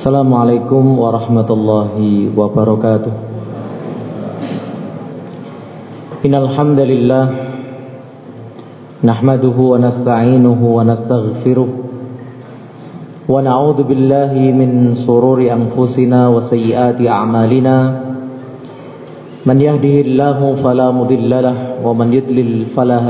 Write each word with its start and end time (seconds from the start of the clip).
Assalamualaikum 0.00 0.96
warahmatullahi 0.96 2.32
wabarakatuh. 2.32 3.12
Innal 6.24 6.56
hamdalillah 6.56 7.24
nahmaduhu 9.04 9.76
wa 9.76 9.84
nasta'inuhu 9.84 10.64
wa 10.72 10.88
nastaghfiruh 10.88 11.68
wa 13.28 13.44
na'udzu 13.44 13.84
billahi 13.84 14.56
min 14.56 15.04
sururi 15.04 15.52
anfusina 15.52 16.32
wa 16.32 16.48
sayyiati 16.48 17.04
a'malina. 17.04 17.76
Man 19.44 19.60
yahdihillahu 19.60 20.64
fala 20.64 20.96
wa 20.96 21.92
man 21.92 22.08
yudlil 22.08 22.72
fala. 22.72 23.04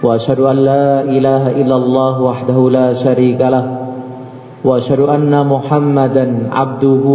Wa 0.00 0.16
asyhadu 0.16 0.48
an 0.48 0.56
la 0.64 1.04
ilaha 1.04 1.52
illallah 1.52 2.14
wahdahu 2.24 2.72
la 2.72 3.04
syarika 3.04 3.83
وأشهد 4.65 4.99
أن 4.99 5.31
محمدا 5.31 6.25
عبده 6.51 7.05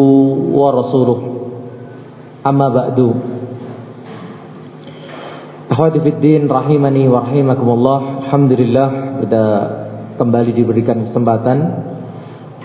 ورسوله 0.53 1.21
أما 2.47 2.69
بعد 2.69 2.99
Akhwati 5.65 5.97
fiddin 6.05 6.45
rahimani 6.47 7.09
wa 7.09 7.25
rahimakumullah 7.25 8.29
Alhamdulillah 8.29 8.89
kita 9.25 9.45
kembali 10.21 10.53
diberikan 10.53 11.11
kesempatan 11.11 11.59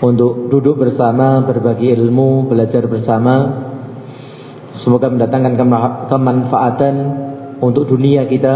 Untuk 0.04 0.52
duduk 0.52 0.78
bersama, 0.78 1.42
berbagi 1.42 1.90
ilmu, 1.96 2.46
belajar 2.46 2.86
bersama 2.86 3.66
Semoga 4.84 5.10
mendatangkan 5.10 5.58
kemanfaatan 6.12 6.94
untuk 7.58 7.88
dunia 7.88 8.28
kita 8.28 8.54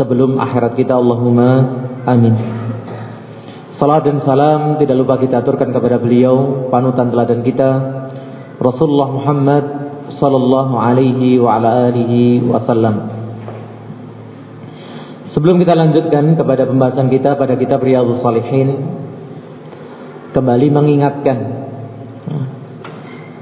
Sebelum 0.00 0.40
akhirat 0.40 0.74
kita 0.74 0.96
Allahumma 0.96 1.50
amin 2.08 2.51
Salam 3.81 4.05
dan 4.05 4.17
salam 4.21 4.61
tidak 4.77 4.95
lupa 5.01 5.17
kita 5.17 5.41
aturkan 5.41 5.73
kepada 5.73 5.97
beliau 5.97 6.69
Panutan 6.69 7.09
teladan 7.09 7.41
kita 7.41 7.69
Rasulullah 8.61 9.09
Muhammad 9.09 9.65
Sallallahu 10.21 10.77
alaihi 10.77 11.41
wa 11.41 11.57
ala 11.57 11.89
alihi 11.89 12.45
wasallam. 12.45 13.09
Sebelum 15.33 15.57
kita 15.57 15.73
lanjutkan 15.73 16.37
kepada 16.37 16.69
pembahasan 16.69 17.09
kita 17.09 17.33
pada 17.33 17.57
kitab 17.57 17.81
Riyadhus 17.81 18.21
Salihin 18.21 18.69
kembali 20.37 20.67
mengingatkan 20.69 21.37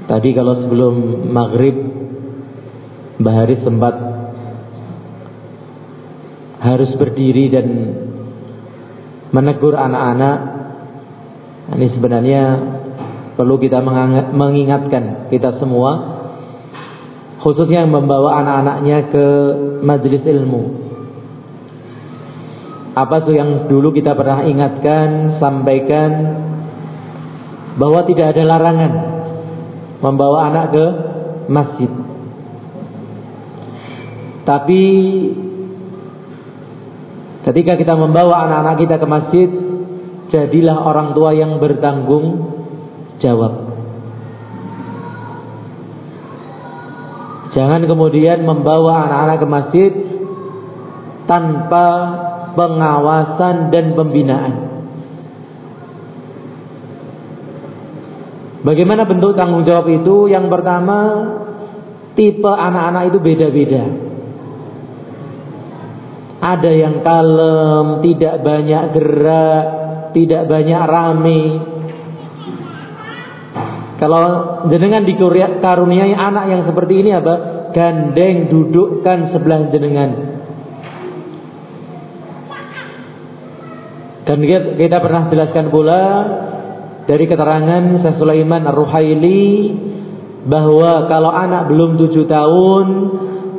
tadi 0.08 0.32
kalau 0.32 0.64
sebelum 0.64 1.28
maghrib 1.28 1.76
Mbah 3.20 3.34
Haris 3.44 3.60
sempat 3.60 3.94
harus 6.64 6.90
berdiri 6.96 7.52
dan 7.52 7.66
menegur 9.32 9.74
anak-anak 9.74 10.38
ini 11.72 11.86
sebenarnya 11.96 12.42
perlu 13.34 13.56
kita 13.56 13.80
mengingatkan 14.32 15.32
kita 15.32 15.56
semua 15.56 16.20
khususnya 17.40 17.82
yang 17.82 17.92
membawa 17.92 18.44
anak-anaknya 18.44 18.98
ke 19.08 19.26
majelis 19.82 20.22
ilmu 20.22 20.82
apa 22.92 23.24
tuh 23.24 23.32
yang 23.32 23.72
dulu 23.72 23.88
kita 23.96 24.12
pernah 24.12 24.44
ingatkan, 24.44 25.40
sampaikan 25.40 26.10
bahwa 27.80 28.04
tidak 28.04 28.36
ada 28.36 28.42
larangan 28.44 28.92
membawa 30.04 30.52
anak 30.52 30.66
ke 30.76 30.84
masjid. 31.48 31.90
Tapi 34.44 34.82
ketika 37.42 37.78
kita 37.78 37.94
membawa 37.98 38.46
anak-anak 38.46 38.76
kita 38.78 38.96
ke 38.98 39.06
masjid, 39.06 39.48
jadilah 40.32 40.78
orang 40.82 41.12
tua 41.12 41.34
yang 41.36 41.58
bertanggung 41.58 42.56
jawab. 43.20 43.72
Jangan 47.52 47.84
kemudian 47.84 48.48
membawa 48.48 49.04
anak-anak 49.06 49.38
ke 49.38 49.46
masjid 49.46 49.90
tanpa 51.28 51.88
pengawasan 52.56 53.68
dan 53.68 53.92
pembinaan. 53.92 54.72
Bagaimana 58.62 59.04
bentuk 59.04 59.34
tanggung 59.34 59.66
jawab 59.66 59.90
itu? 59.90 60.30
Yang 60.30 60.46
pertama, 60.48 60.98
tipe 62.14 62.46
anak-anak 62.46 63.10
itu 63.10 63.18
beda-beda. 63.18 64.11
Ada 66.42 66.70
yang 66.74 67.06
kalem, 67.06 68.02
tidak 68.02 68.42
banyak 68.42 68.84
gerak, 68.98 69.66
tidak 70.10 70.42
banyak 70.50 70.82
rame. 70.90 71.42
Kalau 74.02 74.22
jenengan 74.66 75.06
dikaruniai 75.06 76.10
anak 76.10 76.50
yang 76.50 76.62
seperti 76.66 77.06
ini 77.06 77.14
apa? 77.14 77.34
Gandeng 77.70 78.50
dudukkan 78.50 79.30
sebelah 79.30 79.70
jenengan. 79.70 80.10
Dan 84.26 84.38
kita 84.74 84.98
pernah 84.98 85.30
jelaskan 85.30 85.70
pula 85.70 86.04
dari 87.06 87.30
keterangan 87.30 88.02
Syekh 88.02 88.18
Sulaiman 88.18 88.66
Ar-Ruhaili 88.66 89.46
bahwa 90.46 91.06
kalau 91.06 91.30
anak 91.30 91.70
belum 91.70 92.02
tujuh 92.02 92.26
tahun 92.26 92.86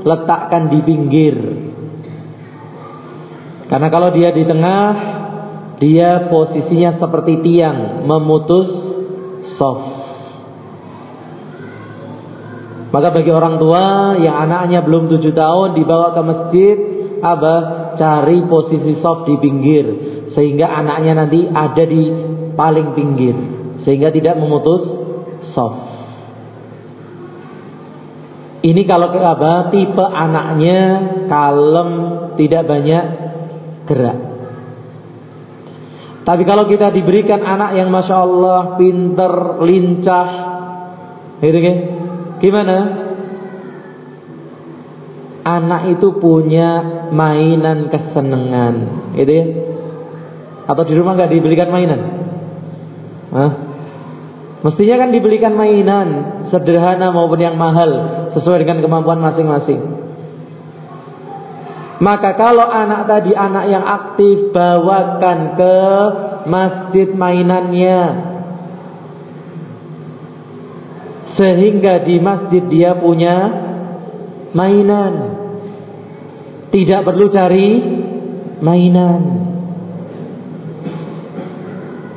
letakkan 0.03 0.67
di 0.67 0.79
pinggir. 0.83 1.62
Karena 3.67 3.87
kalau 3.87 4.11
dia 4.11 4.29
di 4.35 4.43
tengah 4.43 4.85
dia 5.83 6.31
posisinya 6.31 7.01
seperti 7.01 7.43
tiang 7.43 8.07
memutus 8.07 8.67
soft. 9.59 9.93
Maka 12.93 13.09
bagi 13.09 13.33
orang 13.33 13.57
tua 13.57 14.15
yang 14.21 14.37
anaknya 14.37 14.85
belum 14.85 15.09
tujuh 15.09 15.33
tahun 15.33 15.73
dibawa 15.73 16.13
ke 16.13 16.21
masjid, 16.21 16.77
apa? 17.25 17.55
Cari 17.97 18.45
posisi 18.45 19.01
soft 19.01 19.25
di 19.25 19.35
pinggir 19.41 19.85
sehingga 20.33 20.65
anaknya 20.65 21.25
nanti 21.25 21.45
ada 21.45 21.83
di 21.85 22.03
paling 22.53 22.93
pinggir 22.97 23.33
sehingga 23.85 24.13
tidak 24.13 24.37
memutus 24.37 24.81
soft. 25.57 25.93
Ini 28.63 28.81
kalau 28.87 29.11
apa? 29.11 29.73
Tipe 29.75 30.05
anaknya 30.05 30.79
kalem, 31.27 31.89
tidak 32.39 32.63
banyak 32.63 33.03
gerak. 33.89 34.17
Tapi 36.23 36.43
kalau 36.47 36.71
kita 36.71 36.95
diberikan 36.95 37.43
anak 37.43 37.75
yang 37.75 37.91
masya 37.91 38.15
Allah 38.15 38.79
pinter, 38.79 39.59
lincah, 39.59 40.29
gitu 41.43 41.59
kan? 41.59 41.77
Gimana? 42.39 42.77
Anak 45.43 45.99
itu 45.99 46.07
punya 46.23 47.03
mainan 47.11 47.91
kesenangan, 47.91 48.75
gitu 49.19 49.31
ya? 49.35 49.45
Atau 50.63 50.87
di 50.87 50.95
rumah 50.95 51.19
nggak 51.19 51.31
dibelikan 51.35 51.67
mainan? 51.67 52.01
Hah? 53.35 53.51
Mestinya 54.63 54.95
kan 55.03 55.09
dibelikan 55.11 55.59
mainan 55.59 56.07
sederhana 56.47 57.11
maupun 57.11 57.35
yang 57.35 57.59
mahal 57.59 57.91
sesuai 58.31 58.63
dengan 58.63 58.79
kemampuan 58.79 59.19
masing-masing. 59.19 60.02
Maka 62.03 62.35
kalau 62.35 62.67
anak 62.67 63.07
tadi 63.07 63.31
anak 63.31 63.65
yang 63.71 63.85
aktif 63.87 64.51
bawakan 64.51 65.55
ke 65.55 65.77
masjid 66.51 67.07
mainannya. 67.15 68.01
Sehingga 71.39 72.03
di 72.03 72.19
masjid 72.19 72.63
dia 72.67 72.91
punya 72.99 73.37
mainan. 74.51 75.13
Tidak 76.75 77.07
perlu 77.07 77.31
cari 77.31 77.69
mainan. 78.59 79.21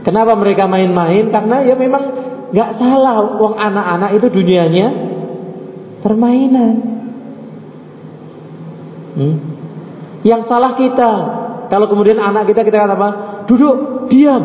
Kenapa 0.03 0.35
mereka 0.35 0.67
main-main? 0.67 1.31
Karena 1.31 1.63
ya 1.63 1.79
memang 1.79 2.05
nggak 2.51 2.71
salah. 2.75 3.39
Uang 3.39 3.55
anak-anak 3.55 4.11
itu 4.19 4.27
dunianya 4.35 4.89
permainan. 6.03 6.75
Hmm? 9.15 9.56
Yang 10.27 10.43
salah 10.51 10.75
kita. 10.75 11.11
Kalau 11.71 11.87
kemudian 11.87 12.19
anak 12.19 12.51
kita 12.51 12.67
kita 12.67 12.83
kata 12.83 12.95
apa? 12.99 13.11
Duduk, 13.47 14.11
diam. 14.11 14.43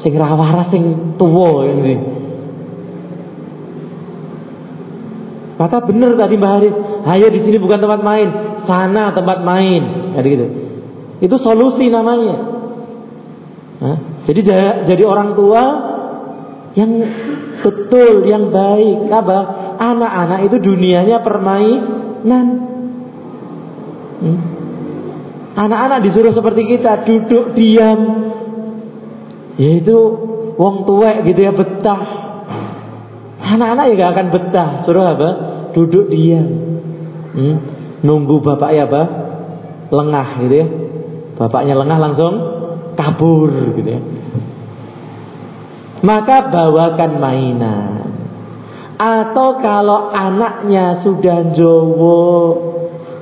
Sing 0.00 0.16
rawara 0.16 0.72
sing 0.72 1.16
tuwo 1.20 1.68
ini. 1.68 1.96
Maka 5.58 5.82
benar 5.84 6.14
tadi 6.14 6.38
Mbak 6.38 6.52
Haris, 6.54 6.76
Ayo 7.08 7.26
di 7.34 7.40
sini 7.42 7.58
bukan 7.58 7.82
tempat 7.82 8.00
main, 8.04 8.28
sana 8.64 9.10
tempat 9.10 9.42
main. 9.42 10.14
Jadi 10.16 10.28
gitu. 10.32 10.46
Itu 11.18 11.36
solusi 11.42 11.90
namanya. 11.90 12.36
Jadi 14.28 14.40
jadi 14.86 15.02
orang 15.08 15.34
tua 15.34 15.62
yang 16.76 16.90
betul, 17.64 18.28
yang 18.28 18.54
baik. 18.54 19.08
Apa? 19.10 19.38
Anak-anak 19.82 20.40
itu 20.46 20.56
dunianya 20.62 21.24
permainan. 21.26 22.46
Hmm? 24.18 24.38
Anak-anak 25.58 26.06
disuruh 26.06 26.34
seperti 26.34 26.62
kita, 26.70 27.02
duduk 27.02 27.58
diam. 27.58 28.00
Yaitu 29.58 29.96
wong 30.54 30.86
tua 30.86 31.26
gitu 31.26 31.40
ya 31.42 31.50
betah. 31.50 32.02
Anak-anak 33.42 33.84
ya 33.90 33.94
gak 33.98 34.12
akan 34.14 34.28
betah. 34.30 34.68
Suruh 34.86 35.06
apa? 35.18 35.30
Duduk 35.74 36.10
diam. 36.10 36.46
Hmm? 37.34 37.56
Nunggu 38.06 38.38
bapak 38.42 38.70
ya 38.70 38.86
apa? 38.86 39.02
Lengah 39.90 40.28
gitu 40.46 40.54
ya. 40.54 40.66
Bapaknya 41.38 41.74
lengah 41.78 41.98
langsung 41.98 42.34
kabur 42.98 43.50
gitu 43.78 43.88
ya. 43.88 44.00
Maka 46.02 46.50
bawakan 46.54 47.12
mainan. 47.18 47.90
Atau 48.98 49.62
kalau 49.62 50.10
anaknya 50.10 51.06
sudah 51.06 51.54
jowo, 51.54 52.26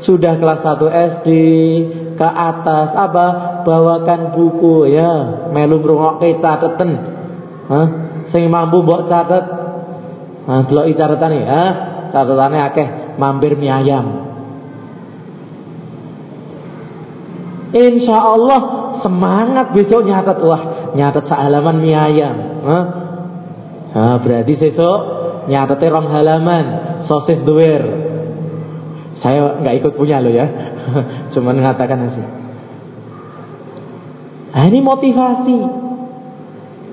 sudah 0.07 0.39
kelas 0.39 0.63
1 0.63 1.19
SD, 1.19 1.29
ke 2.17 2.25
atas 2.25 2.89
apa? 2.95 3.27
Bawakan 3.67 4.33
buku 4.33 4.89
ya, 4.95 5.13
melu 5.53 5.83
ngrungokke 5.83 6.39
cateten. 6.39 6.91
Hah? 7.67 7.87
Sing 8.31 8.47
mampu 8.49 8.81
mbok 8.87 9.11
catet. 9.11 9.45
Nah, 10.47 10.63
delok 10.71 10.87
catetane 10.95 11.39
ya, 11.43 11.63
catetane 12.15 12.59
akeh, 12.71 12.89
mampir 13.19 13.59
mie 13.59 13.71
ayam. 13.71 14.07
Insya 17.75 18.17
Allah 18.17 18.61
semangat 19.03 19.75
besok 19.75 20.07
nyatet 20.07 20.39
wah 20.41 20.95
nyatet 20.95 21.27
halaman 21.29 21.83
mie 21.83 21.99
ayam. 21.99 22.37
Hah? 22.63 22.85
Nah, 23.97 24.17
berarti 24.23 24.55
besok 24.55 24.99
nyatetnya 25.51 25.93
rong 25.93 26.09
halaman 26.15 26.65
sosis 27.11 27.43
duwer. 27.43 28.15
Saya 29.25 29.61
nggak 29.65 29.77
ikut 29.81 29.93
punya 29.97 30.21
lo 30.21 30.29
ya, 30.29 30.47
cuma 31.33 31.57
mengatakan 31.57 32.11
aja. 32.11 32.25
Nah, 34.57 34.65
ini 34.73 34.81
motivasi. 34.81 35.59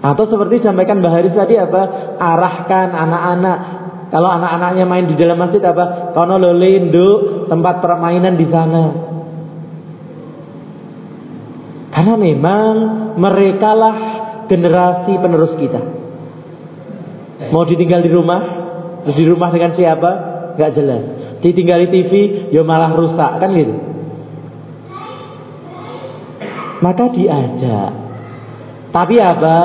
Atau 0.03 0.27
seperti 0.27 0.59
sampaikan 0.59 0.99
Mbak 0.99 1.13
Haris 1.15 1.31
tadi 1.31 1.55
apa? 1.55 1.81
Arahkan 2.19 2.91
anak-anak. 2.91 3.57
Kalau 4.11 4.29
anak-anaknya 4.35 4.83
main 4.83 5.07
di 5.07 5.15
dalam 5.15 5.39
masjid 5.39 5.63
apa? 5.63 6.11
Kono 6.11 6.35
lo 6.35 6.51
tempat 7.47 7.75
permainan 7.79 8.35
di 8.35 8.47
sana. 8.51 8.83
Karena 11.95 12.19
memang 12.19 12.73
mereka 13.15 13.71
lah 13.71 13.95
generasi 14.51 15.13
penerus 15.23 15.55
kita. 15.55 15.81
Mau 17.55 17.63
ditinggal 17.63 18.03
di 18.03 18.11
rumah, 18.11 18.41
terus 19.07 19.17
di 19.23 19.25
rumah 19.29 19.55
dengan 19.55 19.71
siapa? 19.71 20.11
Gak 20.59 20.71
jelas. 20.75 21.22
Ditinggal 21.43 21.79
di 21.85 21.89
TV, 21.91 22.13
ya 22.55 22.63
malah 22.63 22.95
rusak 22.95 23.31
kan 23.43 23.51
gitu. 23.51 23.75
Maka 26.79 27.05
diajak. 27.11 27.91
Tapi 28.95 29.15
apa? 29.19 29.57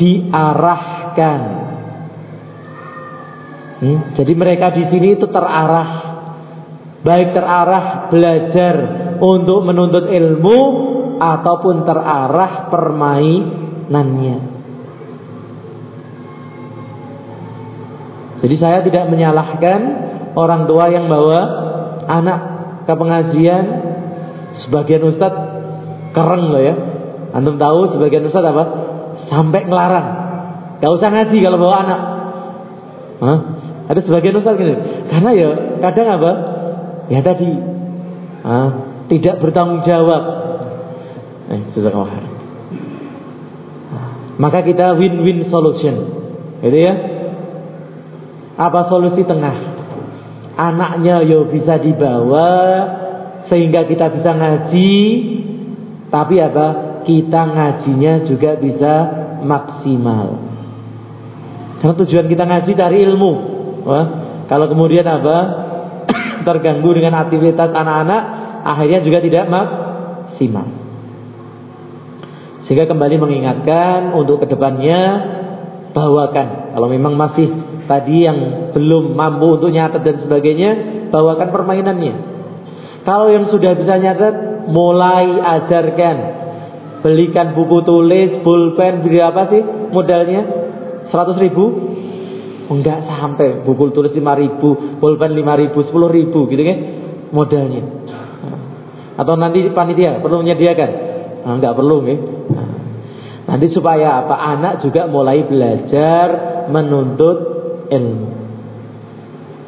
Diarahkan. 0.00 1.40
Hmm? 3.78 3.98
Jadi 4.16 4.32
mereka 4.32 4.72
di 4.72 4.84
sini 4.88 5.16
itu 5.16 5.28
terarah. 5.28 5.90
Baik 7.04 7.36
terarah 7.36 8.10
belajar 8.10 8.74
untuk 9.20 9.62
menuntut 9.62 10.08
ilmu 10.08 10.58
ataupun 11.18 11.86
terarah 11.86 12.70
permainannya. 12.70 14.38
Jadi 18.38 18.54
saya 18.58 18.78
tidak 18.86 19.10
menyalahkan 19.10 19.80
orang 20.38 20.70
tua 20.70 20.86
yang 20.94 21.10
bawa 21.10 21.40
anak 22.06 22.38
ke 22.86 22.94
pengajian 22.94 23.64
sebagian 24.64 25.02
ustad 25.10 25.34
keren 26.14 26.54
loh 26.54 26.62
ya. 26.62 26.74
Antum 27.34 27.58
tahu 27.58 27.98
sebagian 27.98 28.30
ustad 28.30 28.46
apa? 28.46 28.64
Sampai 29.26 29.66
ngelarang. 29.66 30.06
Gak 30.78 30.92
usah 30.94 31.08
ngaji 31.10 31.38
kalau 31.42 31.58
bawa 31.58 31.74
anak. 31.82 32.00
Hah? 33.18 33.38
Ada 33.90 34.00
sebagian 34.06 34.38
ustad 34.38 34.54
gitu. 34.56 34.74
Karena 35.10 35.30
ya 35.34 35.48
kadang 35.82 36.08
apa? 36.22 36.30
Ya 37.10 37.20
tadi. 37.20 37.50
Hah? 38.46 38.70
Tidak 39.08 39.40
bertanggung 39.40 39.82
jawab 39.88 40.48
Eh, 41.48 41.60
Maka 44.36 44.58
kita 44.62 45.00
win-win 45.00 45.48
solution. 45.48 45.96
Gitu 46.60 46.76
ya. 46.76 46.94
Apa 48.60 48.92
solusi 48.92 49.24
tengah? 49.24 49.56
Anaknya 50.58 51.22
yo 51.22 51.46
bisa 51.46 51.78
dibawa 51.78 52.50
sehingga 53.46 53.86
kita 53.86 54.10
bisa 54.10 54.30
ngaji, 54.34 54.94
tapi 56.10 56.34
apa? 56.42 56.66
Kita 57.06 57.40
ngajinya 57.46 58.26
juga 58.26 58.58
bisa 58.58 58.94
maksimal. 59.46 60.26
Karena 61.78 61.94
tujuan 62.04 62.26
kita 62.26 62.44
ngaji 62.44 62.70
cari 62.74 62.98
ilmu. 63.06 63.32
Wah, 63.86 64.06
kalau 64.50 64.66
kemudian 64.66 65.06
apa? 65.06 65.38
terganggu 66.48 66.90
dengan 66.90 67.22
aktivitas 67.22 67.70
anak-anak, 67.70 68.22
akhirnya 68.66 69.00
juga 69.06 69.18
tidak 69.22 69.44
maksimal. 69.46 70.66
Sehingga 72.66 72.84
kembali 72.84 73.16
mengingatkan 73.16 74.12
untuk 74.12 74.44
ke 74.44 74.46
depannya 74.52 75.00
bawakan. 75.96 76.76
Kalau 76.76 76.88
memang 76.92 77.16
masih 77.16 77.48
tadi 77.88 78.28
yang 78.28 78.70
belum 78.76 79.16
mampu 79.16 79.58
untuk 79.58 79.72
nyatet 79.72 80.04
dan 80.04 80.16
sebagainya, 80.22 80.70
bawakan 81.08 81.48
permainannya. 81.48 82.14
Kalau 83.02 83.32
yang 83.32 83.48
sudah 83.48 83.72
bisa 83.74 83.96
nyatet, 83.96 84.68
mulai 84.68 85.40
ajarkan. 85.40 86.16
Belikan 87.00 87.56
buku 87.56 87.82
tulis, 87.86 88.44
pulpen, 88.44 89.00
beli 89.00 89.24
apa 89.24 89.48
sih 89.48 89.62
modalnya? 89.90 90.42
100 91.08 91.40
ribu? 91.40 91.64
Enggak 92.68 93.08
sampai 93.08 93.64
buku 93.64 93.96
tulis 93.96 94.12
5 94.12 94.20
ribu, 94.36 95.00
pulpen 95.00 95.32
5 95.32 95.60
ribu, 95.62 95.78
10 95.88 96.12
ribu 96.12 96.44
gitu 96.52 96.62
kan 96.62 96.78
modalnya. 97.32 97.82
Atau 99.16 99.34
nanti 99.40 99.64
panitia 99.72 100.20
perlu 100.20 100.44
menyediakan 100.44 101.08
Nah, 101.48 101.56
enggak 101.56 101.80
perlu 101.80 102.04
nih. 102.04 102.18
Nah, 102.52 102.70
nanti 103.48 103.72
supaya 103.72 104.20
apa? 104.20 104.36
Anak 104.36 104.84
juga 104.84 105.08
mulai 105.08 105.48
belajar 105.48 106.26
menuntut 106.68 107.57
ilmu. 107.88 108.28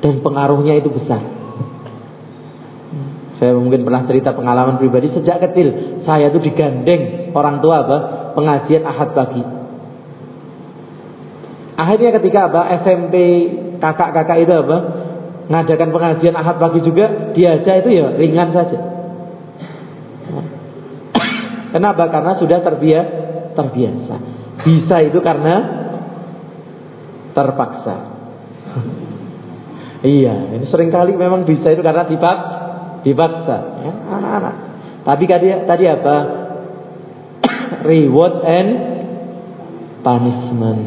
Dan 0.00 0.24
pengaruhnya 0.24 0.80
itu 0.80 0.88
besar. 0.88 1.20
Saya 3.40 3.56
mungkin 3.56 3.88
pernah 3.88 4.04
cerita 4.04 4.36
pengalaman 4.36 4.76
pribadi 4.76 5.08
sejak 5.16 5.40
kecil. 5.48 6.00
Saya 6.04 6.28
tuh 6.28 6.44
digandeng 6.44 7.32
orang 7.32 7.64
tua 7.64 7.88
apa? 7.88 7.98
Pengajian 8.36 8.84
ahad 8.84 9.16
pagi. 9.16 9.40
Akhirnya 11.80 12.20
ketika 12.20 12.52
apa? 12.52 12.84
SMP 12.84 13.14
kakak-kakak 13.80 14.44
itu 14.44 14.52
apa? 14.52 14.78
Ngadakan 15.48 15.88
pengajian 15.88 16.36
ahad 16.36 16.60
pagi 16.60 16.84
juga 16.84 17.32
diajak 17.32 17.80
itu 17.80 17.90
ya 17.96 18.12
ringan 18.20 18.52
saja. 18.52 18.78
Kenapa? 21.72 22.12
Karena 22.12 22.36
sudah 22.36 22.60
terbiasa. 22.60 24.16
Bisa 24.60 24.96
itu 25.00 25.18
karena 25.24 25.79
terpaksa. 27.32 27.96
iya, 30.18 30.34
ini 30.56 30.66
sering 30.68 30.90
kali 30.90 31.14
memang 31.14 31.46
bisa 31.46 31.70
itu 31.72 31.82
karena 31.82 32.06
dipak, 32.06 32.38
dipaksa. 33.06 33.56
Ya, 33.82 33.92
anak-anak. 34.10 34.54
Tapi 35.04 35.24
tadi, 35.24 35.46
tadi 35.64 35.84
apa? 35.88 36.16
Reward 37.88 38.34
and 38.44 38.70
punishment. 40.04 40.82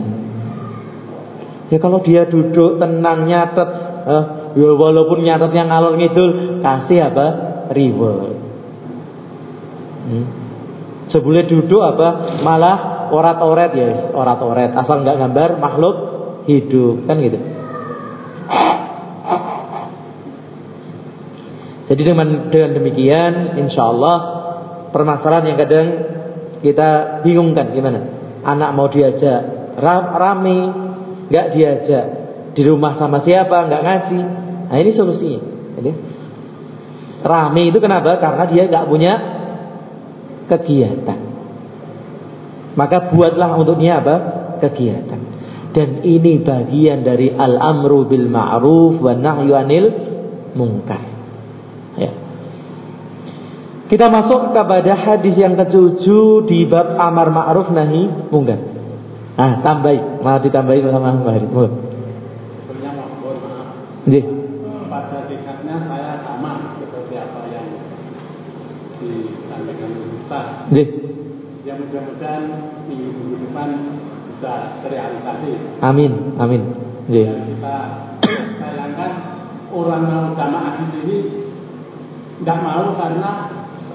Ya 1.74 1.78
kalau 1.82 2.06
dia 2.06 2.30
duduk 2.30 2.78
tenang 2.78 3.26
nyatet, 3.26 3.70
eh, 4.06 4.24
ya 4.62 4.70
walaupun 4.78 5.26
nyatetnya 5.26 5.66
ngalor 5.66 5.98
ngidul, 5.98 6.62
kasih 6.62 7.10
apa? 7.10 7.28
Reward. 7.74 8.38
Hmm. 10.04 10.26
Sebelum 11.10 11.46
duduk 11.50 11.82
apa 11.82 12.42
malah 12.46 13.10
orat-oret 13.10 13.72
ya, 13.74 13.90
orat-oret. 14.14 14.74
Asal 14.78 15.02
nggak 15.02 15.18
gambar 15.18 15.50
makhluk 15.62 15.96
hidup 16.48 17.08
kan 17.08 17.18
gitu. 17.24 17.40
Jadi 21.84 22.02
dengan 22.02 22.48
dengan 22.48 22.72
demikian, 22.80 23.60
insya 23.60 23.92
Allah 23.92 24.18
permasalahan 24.96 25.54
yang 25.54 25.58
kadang 25.60 25.88
kita 26.64 27.22
bingungkan 27.28 27.76
gimana? 27.76 28.00
Anak 28.44 28.70
mau 28.76 28.88
diajak 28.88 29.42
ram, 29.78 30.16
rame, 30.16 30.60
nggak 31.28 31.48
diajak 31.54 32.06
di 32.56 32.62
rumah 32.64 32.96
sama 32.96 33.22
siapa, 33.28 33.68
nggak 33.68 33.84
ngaji. 33.84 34.20
Nah 34.72 34.78
ini 34.80 34.92
solusinya. 34.96 35.42
Jadi, 35.80 35.92
rame 37.26 37.62
itu 37.68 37.78
kenapa? 37.84 38.22
Karena 38.22 38.44
dia 38.48 38.64
nggak 38.70 38.88
punya 38.88 39.14
kegiatan. 40.48 41.20
Maka 42.74 43.14
buatlah 43.14 43.50
untuknya 43.60 44.02
apa? 44.02 44.16
Kegiatan. 44.66 45.33
Dan 45.74 46.06
ini 46.06 46.46
bagian 46.46 47.02
dari 47.02 47.34
al-amru 47.34 48.06
bil 48.06 48.30
ma'ruf 48.30 49.02
wa 49.02 49.14
nahyu 49.18 49.54
anil 49.58 49.86
munkar. 50.54 51.02
Ya. 51.98 52.14
Kita 53.90 54.06
masuk 54.14 54.54
kepada 54.54 54.94
hadis 54.94 55.34
yang 55.34 55.58
ketujuh 55.58 56.46
di 56.46 56.70
bab 56.70 56.94
amar 56.98 57.34
ma'ruf 57.34 57.74
nahi 57.74 58.30
mungkar. 58.30 58.62
Ah, 59.34 59.66
tambahi, 59.66 60.22
malah 60.22 60.46
ditambahi 60.46 60.86
sama 60.86 61.10
Mbak 61.10 61.34
Haris. 61.34 61.50
Mohon. 61.50 61.74
Nggih. 64.04 64.24
Pada 64.92 65.26
tingkatnya 65.32 65.76
saya 65.90 66.22
sama 66.28 66.76
seperti 66.76 67.16
apa 67.18 67.40
yang 67.50 67.68
disampaikan 69.02 69.90
Ustaz. 70.22 70.46
Nggih. 70.70 70.88
Ya 71.64 71.74
mudah-mudahan 71.80 72.44
minggu 72.92 73.42
depan 73.48 73.70
bisa 74.44 74.84
terrealisasi. 74.84 75.80
Amin, 75.80 76.36
amin. 76.36 76.62
Dan 77.08 77.48
kita 77.48 77.76
sayangkan 78.60 79.12
orang 79.72 80.04
mau 80.04 80.36
jamaah 80.36 80.84
di 80.84 80.86
sini 80.92 81.18
tidak 82.44 82.60
mau 82.60 82.92
karena 83.00 83.32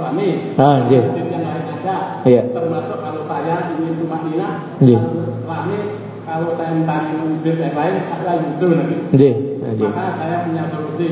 rame. 0.00 0.57
Ah. 0.57 0.88
Masjid 0.88 1.05
yang 1.28 1.45
lain 1.45 1.64
ada. 1.69 2.25
Iya. 2.25 2.49
Termasuk 2.49 2.97
kalau 2.97 3.28
saya 3.28 3.76
ingin 3.76 4.00
cuma 4.00 4.25
Nina, 4.25 4.73
Nggih. 4.81 5.00
rame. 5.45 5.81
Kalau 6.25 6.57
saya 6.57 6.81
tanya 6.81 7.12
masjid 7.28 7.57
yang 7.61 7.76
lain 7.76 7.97
ada 8.09 8.33
betul 8.40 8.73
nanti. 8.73 8.97
Nggih. 9.12 9.35
Nggih. 9.61 9.85
Maka 9.85 10.05
saya 10.17 10.37
punya 10.49 10.64
solusi. 10.73 11.11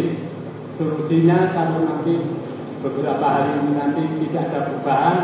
Solusinya 0.81 1.53
kalau 1.53 1.85
nanti 1.85 2.25
beberapa 2.81 3.25
hari 3.25 3.65
ini 3.65 3.71
nanti 3.77 4.01
tidak 4.25 4.49
ada 4.49 4.59
perubahan, 4.69 5.17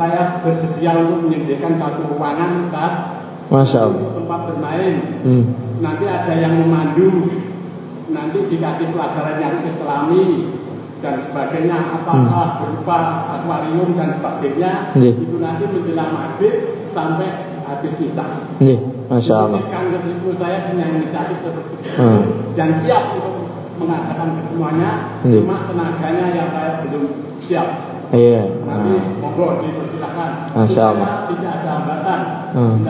saya 0.00 0.40
bersedia 0.40 0.96
untuk 0.96 1.28
menyediakan 1.28 1.76
satu 1.76 2.16
ruangan 2.16 2.64
Ustaz, 2.64 2.92
Masya 3.50 3.78
Allah. 3.82 4.10
tempat 4.14 4.40
bermain. 4.46 4.94
Hmm. 5.26 5.44
Nanti 5.82 6.04
ada 6.06 6.32
yang 6.38 6.54
memandu, 6.62 7.08
nanti 8.14 8.38
dikasih 8.46 8.94
pelajaran 8.94 9.36
yang 9.42 9.54
islami 9.66 10.24
dan 11.00 11.24
sebagainya, 11.26 11.76
apakah 11.98 12.60
berupa 12.60 12.98
akuarium 13.40 13.96
dan 13.96 14.20
sebagainya, 14.20 14.92
Iya. 14.94 15.10
itu 15.16 15.36
nanti 15.40 15.64
menjelang 15.66 16.12
maghrib 16.12 16.54
sampai 16.92 17.28
habis 17.64 17.92
sisa. 17.96 18.26
Nggih. 18.60 18.78
Masya 19.10 19.34
Allah. 19.34 19.60
Kan 19.72 19.90
saya 20.38 20.58
punya 20.70 20.84
inisiatif 20.86 21.42
seperti 21.42 21.74
itu 21.82 21.98
Hmm. 21.98 22.22
dan 22.54 22.68
siap 22.86 23.18
untuk 23.18 23.34
mengadakan 23.80 24.38
semuanya, 24.46 24.90
Iya. 25.26 25.40
cuma 25.42 25.56
tenaganya 25.66 26.26
yang 26.36 26.48
saya 26.54 26.70
belum 26.86 27.04
siap. 27.48 27.68
Iya. 28.12 28.42
Nanti 28.68 28.90
Ah. 28.94 29.02
monggo 29.24 29.64
dipersilakan. 29.64 30.30
Masya 30.54 30.82
Allah. 30.84 31.08
Tidak 31.32 31.52
ada 31.64 31.70
hambatan 31.80 32.20
Hmm. 32.50 32.82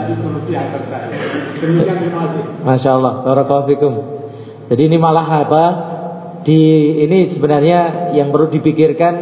Masya 2.65 2.91
Allah, 2.97 3.15
Barakallahu. 3.25 4.21
Jadi 4.71 4.83
ini 4.87 4.97
malah 4.97 5.27
apa? 5.45 5.65
Di 6.47 6.61
ini 7.05 7.37
sebenarnya 7.37 8.13
yang 8.17 8.33
perlu 8.33 8.49
dipikirkan 8.49 9.15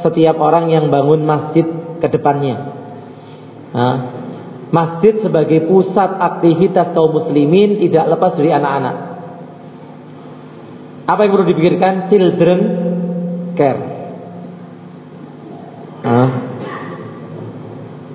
setiap 0.00 0.40
orang 0.40 0.72
yang 0.72 0.88
bangun 0.88 1.20
masjid 1.26 1.66
ke 2.00 2.06
depannya. 2.08 2.56
Nah, 3.72 3.96
masjid 4.72 5.20
sebagai 5.20 5.68
pusat 5.68 6.10
aktivitas 6.16 6.96
kaum 6.96 7.12
muslimin 7.12 7.76
tidak 7.82 8.08
lepas 8.16 8.32
dari 8.40 8.50
anak-anak. 8.50 8.96
Apa 11.04 11.20
yang 11.26 11.32
perlu 11.34 11.46
dipikirkan? 11.50 12.08
Children 12.08 12.60
care. 13.58 13.80
Nah, 16.02 16.30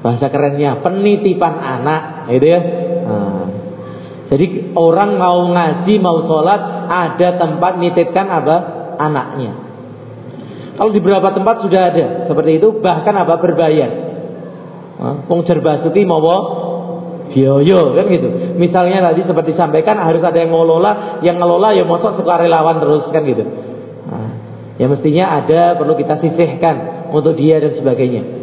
bahasa 0.08 0.32
kerennya 0.32 0.80
penitipan 0.80 1.60
anak, 1.60 2.32
gitu 2.32 2.48
ya. 2.48 2.60
Nah, 3.04 3.44
jadi 4.32 4.72
orang 4.72 5.20
mau 5.20 5.52
ngaji, 5.52 6.00
mau 6.00 6.24
sholat, 6.24 6.88
ada 6.88 7.36
tempat 7.36 7.76
nitipkan 7.76 8.32
apa? 8.32 8.56
Anaknya. 8.96 9.52
Kalau 10.80 10.96
di 10.96 11.04
beberapa 11.04 11.36
tempat 11.36 11.60
sudah 11.68 11.82
ada 11.92 12.06
seperti 12.32 12.64
itu, 12.64 12.80
bahkan 12.80 13.12
apa 13.20 13.36
berbayar. 13.36 13.92
Wong 15.28 15.44
Basuki 15.44 16.08
mau 16.08 16.24
biaya 17.28 17.80
kan 17.94 18.06
gitu. 18.08 18.30
Misalnya 18.56 19.12
tadi 19.12 19.28
seperti 19.28 19.54
disampaikan 19.54 20.00
harus 20.00 20.24
ada 20.24 20.40
yang 20.40 20.56
ngelola, 20.56 21.22
yang 21.22 21.38
ngelola 21.38 21.76
ya 21.76 21.84
mosok 21.84 22.18
sukarelawan 22.24 22.80
terus 22.80 23.06
kan 23.12 23.22
gitu. 23.28 23.44
Nah, 24.08 24.32
ya 24.80 24.86
mestinya 24.88 25.44
ada 25.44 25.76
perlu 25.76 25.94
kita 26.00 26.24
sisihkan 26.24 27.10
untuk 27.12 27.36
dia 27.36 27.60
dan 27.60 27.76
sebagainya. 27.76 28.37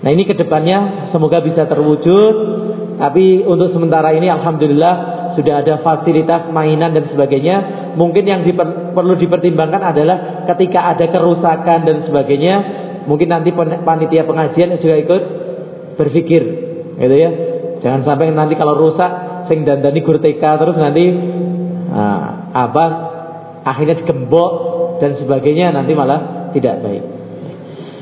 Nah 0.00 0.10
ini 0.10 0.24
ke 0.24 0.34
depannya 0.36 1.10
semoga 1.12 1.44
bisa 1.44 1.68
terwujud. 1.68 2.34
Tapi 3.00 3.44
untuk 3.48 3.72
sementara 3.72 4.12
ini 4.12 4.28
Alhamdulillah 4.28 4.94
sudah 5.36 5.64
ada 5.64 5.80
fasilitas 5.80 6.48
mainan 6.52 6.92
dan 6.92 7.08
sebagainya. 7.08 7.56
Mungkin 7.96 8.24
yang 8.28 8.44
diper, 8.44 8.92
perlu 8.92 9.16
dipertimbangkan 9.16 9.80
adalah 9.80 10.44
ketika 10.52 10.92
ada 10.96 11.08
kerusakan 11.08 11.78
dan 11.84 11.96
sebagainya. 12.04 12.54
Mungkin 13.08 13.32
nanti 13.32 13.50
panitia 13.56 14.28
pengajian 14.28 14.76
juga 14.76 14.96
ikut 15.00 15.22
berpikir, 15.96 16.42
gitu 17.00 17.16
ya. 17.16 17.30
Jangan 17.80 18.04
sampai 18.04 18.28
nanti 18.28 18.60
kalau 18.60 18.76
rusak, 18.76 19.08
sing 19.48 19.64
dandani 19.64 20.04
gur 20.04 20.20
TK 20.20 20.42
terus 20.60 20.76
nanti 20.76 21.04
ah, 21.90 22.52
apa 22.52 22.84
akhirnya 23.64 24.04
digembok 24.04 24.52
dan 25.00 25.16
sebagainya 25.16 25.72
nanti 25.72 25.96
malah 25.96 26.52
tidak 26.52 26.84
baik. 26.84 27.04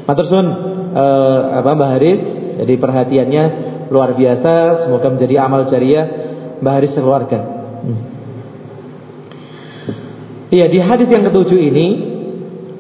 Matur 0.05 0.27
suwun 0.27 0.49
eh, 0.95 1.41
apa 1.61 1.71
Mbah 1.75 1.91
Haris, 1.97 2.21
jadi 2.65 2.75
perhatiannya 2.79 3.45
luar 3.89 4.13
biasa, 4.17 4.87
semoga 4.87 5.09
menjadi 5.13 5.35
amal 5.41 5.69
jariah 5.69 6.07
Mbah 6.61 6.73
Haris 6.75 6.93
sekeluarga. 6.93 7.41
Hmm. 7.79 8.01
Iya, 10.49 10.67
di 10.73 10.81
hadis 10.81 11.09
yang 11.13 11.29
ketujuh 11.29 11.61
ini 11.61 11.87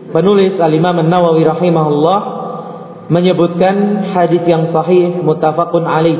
penulis 0.08 0.56
Al-Imam 0.56 1.04
An-Nawawi 1.04 1.44
rahimahullah 1.44 2.20
menyebutkan 3.12 4.08
hadis 4.16 4.44
yang 4.48 4.72
sahih 4.72 5.20
muttafaqun 5.20 5.84
alaih. 5.84 6.18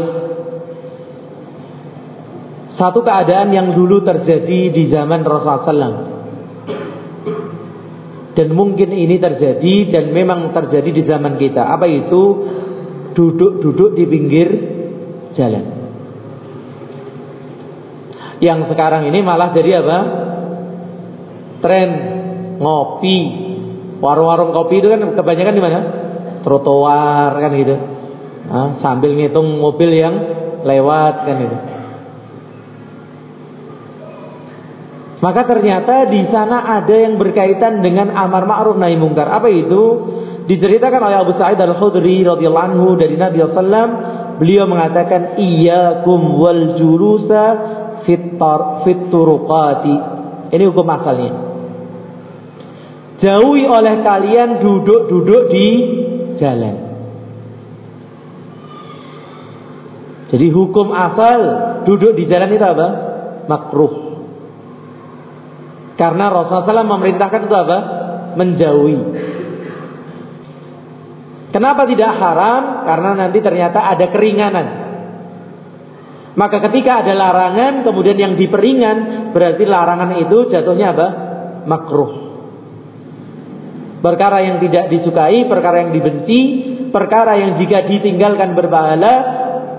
Satu 2.77 3.03
keadaan 3.03 3.51
yang 3.51 3.75
dulu 3.75 4.05
terjadi 4.05 4.71
di 4.71 4.93
zaman 4.93 5.25
Rasulullah 5.27 6.18
dan 8.39 8.55
mungkin 8.55 8.95
ini 8.95 9.19
terjadi 9.19 9.91
dan 9.91 10.15
memang 10.15 10.55
terjadi 10.55 10.95
di 10.95 11.03
zaman 11.03 11.35
kita. 11.43 11.59
Apa 11.59 11.91
itu? 11.91 12.23
Duduk-duduk 13.19 13.99
di 13.99 14.07
pinggir 14.07 14.49
jalan. 15.35 15.65
Yang 18.39 18.71
sekarang 18.71 19.11
ini 19.11 19.27
malah 19.27 19.51
jadi 19.51 19.83
apa? 19.83 19.99
Tren 21.59 21.91
ngopi. 22.63 23.19
Warung-warung 23.99 24.55
kopi 24.55 24.79
itu 24.79 24.87
kan 24.87 25.03
kebanyakan 25.19 25.55
di 25.59 25.63
mana? 25.67 25.81
Trotoar 26.47 27.35
kan 27.35 27.51
gitu. 27.59 27.75
Nah, 28.47 28.79
sambil 28.79 29.19
ngitung 29.19 29.59
mobil 29.59 29.91
yang 29.91 30.15
lewat 30.63 31.27
kan 31.27 31.35
gitu. 31.43 31.57
Maka 35.19 35.51
ternyata 35.51 36.07
di 36.07 36.31
sana 36.31 36.79
ada 36.79 36.95
yang 36.95 37.19
berkaitan 37.19 37.83
dengan 37.83 38.15
amar 38.15 38.47
ma'ruf 38.47 38.79
nahi 38.79 38.95
mungkar. 38.95 39.27
Apa 39.27 39.51
itu? 39.51 39.83
Diceritakan 40.47 41.01
oleh 41.05 41.19
Abu 41.21 41.35
Sa'id 41.37 41.59
Al-Khudri 41.61 42.25
radhiyallahu 42.25 42.67
anhu 42.73 42.97
dari 42.97 43.21
Nabi 43.21 43.43
sallam, 43.53 43.89
beliau 44.41 44.65
mengatakan 44.65 45.37
iyyakum 45.37 46.39
wal 46.41 46.79
julusa 46.81 47.45
fitar 48.09 48.87
fituruqati. 48.87 49.97
Ini 50.55 50.65
hukum 50.73 50.87
asalnya. 50.89 51.33
Jauhi 53.19 53.67
oleh 53.67 54.01
kalian 54.07 54.63
duduk-duduk 54.63 55.43
di 55.51 55.69
jalan. 56.39 56.89
Jadi 60.33 60.47
hukum 60.49 60.95
asal 60.95 61.41
duduk 61.85 62.17
di 62.17 62.25
jalan 62.25 62.49
itu 62.55 62.65
apa? 62.65 62.89
Makruh. 63.51 64.08
Karena 65.99 66.31
Rasulullah 66.31 66.87
SAW 66.87 66.95
memerintahkan 66.95 67.41
itu 67.51 67.57
apa? 67.59 67.79
Menjauhi. 68.39 68.99
Kenapa 71.51 71.91
tidak 71.91 72.11
haram? 72.23 72.87
Karena 72.87 73.11
nanti 73.19 73.39
ternyata 73.43 73.83
ada 73.83 74.07
keringanan. 74.07 74.67
Maka 76.39 76.63
ketika 76.71 77.03
ada 77.03 77.19
larangan, 77.19 77.83
kemudian 77.83 78.15
yang 78.15 78.39
diperingan, 78.39 79.31
berarti 79.35 79.67
larangan 79.67 80.23
itu 80.23 80.47
jatuhnya 80.55 80.95
apa? 80.95 81.09
Makruh. 81.67 82.31
Perkara 83.99 84.47
yang 84.47 84.63
tidak 84.63 84.87
disukai, 84.95 85.51
perkara 85.51 85.83
yang 85.83 85.91
dibenci, 85.91 86.41
perkara 86.95 87.35
yang 87.43 87.59
jika 87.59 87.91
ditinggalkan 87.91 88.55
berpahala, 88.55 89.15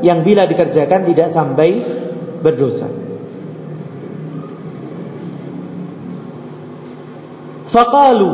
yang 0.03 0.27
bila 0.27 0.43
dikerjakan 0.51 1.07
tidak 1.07 1.31
sampai 1.31 1.69
berdosa. 2.43 2.98
Faqalu 7.69 8.31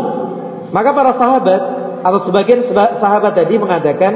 maka 0.72 0.90
para 0.92 1.12
sahabat 1.16 1.62
atau 2.06 2.20
sebagian 2.30 2.70
sahabat 2.76 3.34
tadi 3.36 3.56
mengatakan 3.58 4.14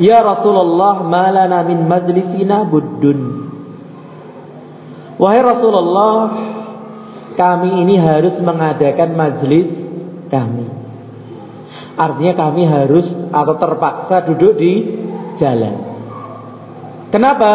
ya 0.00 0.24
Rasulullah 0.24 1.04
malana 1.04 1.64
min 1.66 1.86
majlisina 1.86 2.66
buddun 2.68 3.48
Wahai 5.18 5.42
Rasulullah 5.42 6.18
kami 7.34 7.82
ini 7.82 7.98
harus 7.98 8.38
mengadakan 8.38 9.18
majlis 9.18 9.66
kami 10.30 10.78
Artinya 11.98 12.34
kami 12.38 12.62
harus 12.62 13.06
atau 13.34 13.54
terpaksa 13.58 14.22
duduk 14.30 14.54
di 14.54 14.72
jalan. 15.42 15.74
Kenapa? 17.10 17.52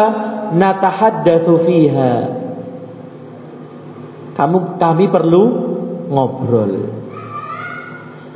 Natahaddatsu 0.52 1.54
fiha. 1.64 2.14
Kamu 4.36 4.76
kami 4.76 5.08
perlu 5.08 5.42
ngobrol. 6.12 6.72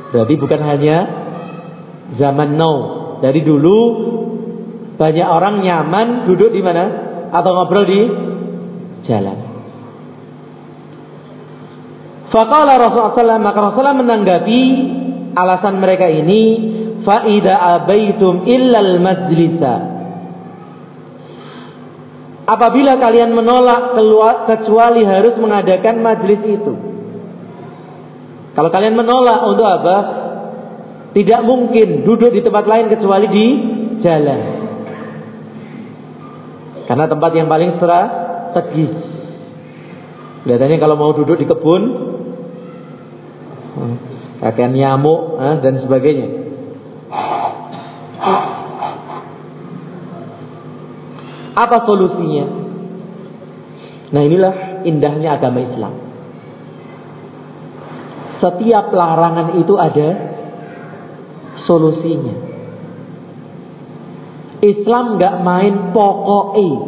Berarti 0.09 0.33
bukan 0.41 0.61
hanya 0.65 0.97
zaman 2.17 2.57
now. 2.57 2.77
Dari 3.19 3.43
dulu 3.43 3.77
banyak 4.95 5.27
orang 5.27 5.61
nyaman 5.61 6.07
duduk 6.25 6.49
di 6.55 6.61
mana? 6.63 6.83
Atau 7.29 7.51
ngobrol 7.53 7.85
di 7.85 8.01
jalan. 9.05 9.37
Faqala 12.29 12.77
Rasulullah 12.77 13.17
SAW, 13.17 13.41
maka 13.41 13.59
Rasulullah 13.59 13.97
menanggapi 13.97 14.61
alasan 15.33 15.81
mereka 15.81 16.05
ini, 16.09 16.41
faida 17.01 17.57
abaitum 17.79 18.45
illal 18.45 19.01
majlisa. 19.01 19.75
Apabila 22.49 22.97
kalian 22.97 23.33
menolak 23.33 23.93
kecuali 24.49 25.05
harus 25.05 25.37
mengadakan 25.37 26.01
majlis 26.01 26.41
itu. 26.49 26.88
Kalau 28.57 28.69
kalian 28.73 28.97
menolak 28.97 29.45
untuk 29.45 29.65
apa? 29.65 29.97
Tidak 31.13 31.41
mungkin 31.41 32.05
duduk 32.05 32.33
di 32.33 32.41
tempat 32.45 32.65
lain 32.69 32.89
kecuali 32.89 33.27
di 33.29 33.45
jalan. 34.05 34.39
Karena 36.85 37.05
tempat 37.05 37.31
yang 37.37 37.45
paling 37.49 37.77
strategis. 37.77 38.93
Kelihatannya 40.45 40.77
kalau 40.81 40.95
mau 40.97 41.11
duduk 41.13 41.37
di 41.37 41.45
kebun, 41.45 41.83
kakek 44.41 44.73
nyamuk 44.73 45.37
dan 45.61 45.73
sebagainya. 45.85 46.29
Apa 51.53 51.77
solusinya? 51.85 52.45
Nah 54.09 54.21
inilah 54.25 54.53
indahnya 54.87 55.37
agama 55.37 55.59
Islam. 55.61 56.08
Setiap 58.39 58.91
larangan 58.95 59.59
itu 59.59 59.75
ada 59.75 60.09
solusinya. 61.67 62.35
Islam 64.59 65.15
nggak 65.15 65.35
main 65.43 65.95
pokoknya, 65.95 66.79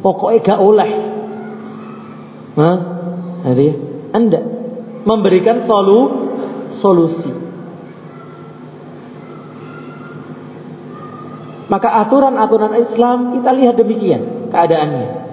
pokoknya 0.00 0.38
gak 0.40 0.60
oleh. 0.60 0.90
Hah? 2.56 2.76
Ada 3.44 3.68
Anda 4.16 4.40
memberikan 5.04 5.68
solu, 5.68 6.00
solusi. 6.80 7.32
Maka 11.68 11.88
aturan-aturan 12.06 12.72
Islam 12.76 13.40
kita 13.40 13.50
lihat 13.56 13.74
demikian 13.76 14.52
keadaannya. 14.52 15.23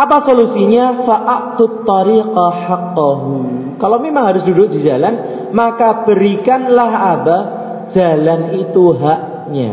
Apa 0.00 0.24
solusinya? 0.24 1.04
Fa'atut 1.04 1.84
tariqa 1.84 2.46
haqqahu. 2.64 3.32
Kalau 3.76 4.00
memang 4.00 4.32
harus 4.32 4.48
duduk 4.48 4.72
di 4.72 4.80
jalan, 4.80 5.44
maka 5.52 6.08
berikanlah 6.08 7.20
apa? 7.20 7.38
Jalan 7.92 8.56
itu 8.64 8.84
haknya. 8.96 9.72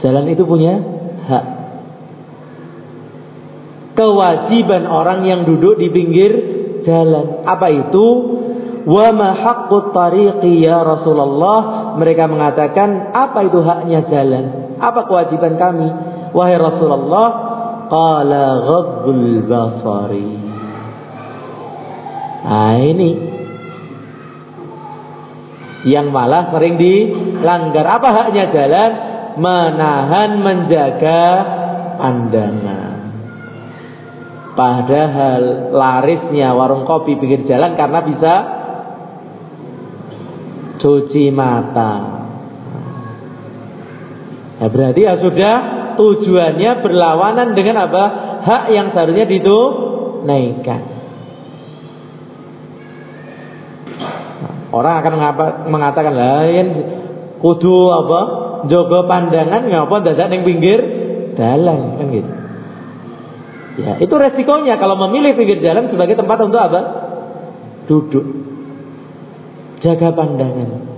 Jalan 0.00 0.24
itu 0.32 0.42
punya 0.48 0.74
hak. 1.28 1.46
Kewajiban 3.92 4.88
orang 4.88 5.28
yang 5.28 5.44
duduk 5.44 5.76
di 5.76 5.92
pinggir 5.92 6.32
jalan. 6.88 7.44
Apa 7.44 7.68
itu? 7.68 8.06
Wa 8.88 9.12
ma 9.12 9.36
haqqut 9.36 9.92
tariqi 9.92 10.64
ya 10.64 10.80
Rasulullah? 10.80 11.92
Mereka 12.00 12.24
mengatakan, 12.24 13.12
apa 13.12 13.38
itu 13.44 13.60
haknya 13.60 14.00
jalan? 14.08 14.44
Apa 14.80 15.04
kewajiban 15.04 15.60
kami? 15.60 15.88
Wahai 16.32 16.56
Rasulullah, 16.56 17.51
qala 17.92 18.44
ghaddul 18.64 19.44
basari. 19.44 20.32
Nah, 22.42 22.74
ini 22.80 23.10
yang 25.92 26.08
malah 26.08 26.48
sering 26.48 26.80
dilanggar. 26.80 27.84
Apa 27.84 28.08
haknya 28.08 28.48
jalan? 28.48 28.90
Menahan, 29.32 30.30
menjaga 30.44 31.24
pandangan. 31.96 32.92
Padahal 34.52 35.72
larisnya 35.72 36.52
warung 36.52 36.84
kopi 36.84 37.16
pinggir 37.16 37.48
jalan 37.48 37.72
karena 37.72 38.00
bisa 38.04 38.34
cuci 40.76 41.32
mata. 41.32 41.94
Nah, 44.60 44.68
berarti 44.68 45.00
ya 45.00 45.16
sudah 45.24 45.56
tujuannya 45.98 46.84
berlawanan 46.84 47.54
dengan 47.56 47.88
apa? 47.88 48.04
Hak 48.42 48.64
yang 48.74 48.90
seharusnya 48.90 49.26
ditunaikan. 49.26 50.80
Orang 54.72 54.94
akan 55.04 55.12
mengatakan 55.68 56.14
lain 56.16 56.66
kudu 57.38 57.78
apa? 57.92 58.20
Jogo 58.70 59.10
pandangan 59.10 59.66
ngapa 59.66 59.96
dadak 60.06 60.30
ning 60.30 60.46
pinggir 60.46 60.80
dalan 61.34 61.98
kan 61.98 62.06
gitu. 62.14 62.32
Ya, 63.72 63.96
itu 64.04 64.12
resikonya 64.12 64.76
kalau 64.76 65.00
memilih 65.08 65.32
pinggir 65.32 65.58
jalan 65.64 65.88
sebagai 65.88 66.14
tempat 66.14 66.38
untuk 66.44 66.60
apa? 66.60 66.80
Duduk. 67.88 68.24
Jaga 69.80 70.12
pandangan. 70.12 70.91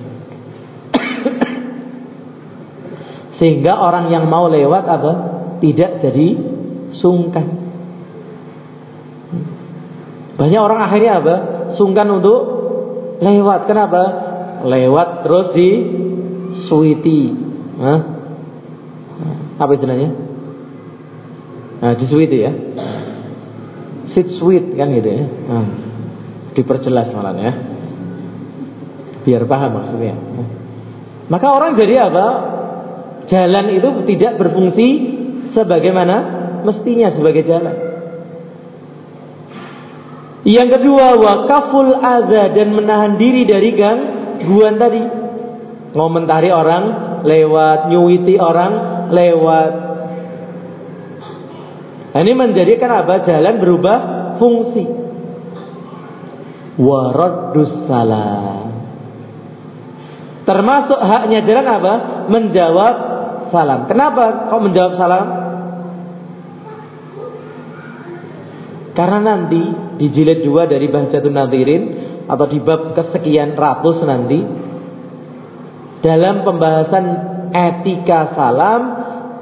Sehingga 3.38 3.74
orang 3.74 4.10
yang 4.14 4.30
mau 4.30 4.46
lewat 4.46 4.84
apa? 4.86 5.12
Tidak 5.58 5.90
jadi 6.02 6.28
sungkan. 6.98 7.46
Banyak 10.34 10.60
orang 10.60 10.80
akhirnya 10.90 11.12
apa? 11.22 11.34
Sungkan 11.78 12.10
untuk 12.10 12.40
lewat. 13.22 13.66
Kenapa? 13.70 14.02
Lewat 14.66 15.26
terus 15.26 15.46
di 15.54 15.70
suiti. 16.66 17.20
Hah? 17.78 18.00
Apa 19.58 19.72
istilahnya? 19.78 20.10
Nah, 21.82 21.92
di 21.94 22.06
suiti 22.10 22.38
ya. 22.38 22.52
Sit 24.14 24.38
sweet 24.38 24.78
kan 24.78 24.94
gitu 24.94 25.10
ya. 25.10 25.24
Nah, 25.26 25.66
diperjelas 26.54 27.10
malah 27.10 27.34
ya. 27.34 27.52
Biar 29.26 29.42
paham 29.48 29.70
maksudnya. 29.74 30.14
Maka 31.26 31.46
orang 31.50 31.74
jadi 31.74 32.10
apa? 32.10 32.26
Jalan 33.28 33.66
itu 33.72 33.88
tidak 34.14 34.36
berfungsi 34.36 34.88
sebagaimana 35.56 36.16
mestinya 36.64 37.08
sebagai 37.14 37.44
jalan. 37.44 37.76
Yang 40.44 40.68
kedua, 40.76 41.16
wakaful 41.16 41.96
azza 42.04 42.52
dan 42.52 42.76
menahan 42.76 43.16
diri 43.16 43.48
dari 43.48 43.72
gangguan 43.72 44.76
tadi. 44.76 45.02
Ngomentari 45.96 46.52
orang 46.52 46.84
lewat, 47.24 47.88
nyuiti 47.88 48.36
orang 48.36 48.72
lewat. 49.08 49.72
Nah, 52.12 52.20
ini 52.20 52.32
menjadikan 52.36 52.90
apa? 52.92 53.24
Jalan 53.24 53.56
berubah 53.56 53.98
fungsi. 54.36 54.84
Waraddus 56.76 57.88
salam. 57.88 58.68
Termasuk 60.44 61.00
haknya 61.00 61.40
jalan 61.40 61.66
apa? 61.72 61.94
Menjawab 62.28 62.94
salam. 63.54 63.86
Kenapa 63.86 64.50
kok 64.50 64.62
menjawab 64.66 64.92
salam? 64.98 65.26
Karena 68.94 69.18
nanti 69.22 69.62
di 70.02 70.06
jilid 70.10 70.42
2 70.46 70.70
dari 70.70 70.86
Bahjatun 70.90 71.34
Nadirin 71.34 71.82
atau 72.26 72.46
di 72.50 72.58
bab 72.62 72.94
kesekian 72.94 73.54
ratus 73.54 74.02
nanti 74.06 74.38
dalam 76.02 76.46
pembahasan 76.46 77.06
etika 77.50 78.34
salam 78.38 78.82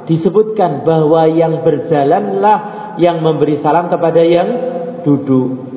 disebutkan 0.08 0.84
bahwa 0.84 1.28
yang 1.30 1.62
berjalanlah 1.62 2.58
yang 3.00 3.20
memberi 3.20 3.60
salam 3.60 3.88
kepada 3.92 4.20
yang 4.24 4.48
duduk. 5.04 5.72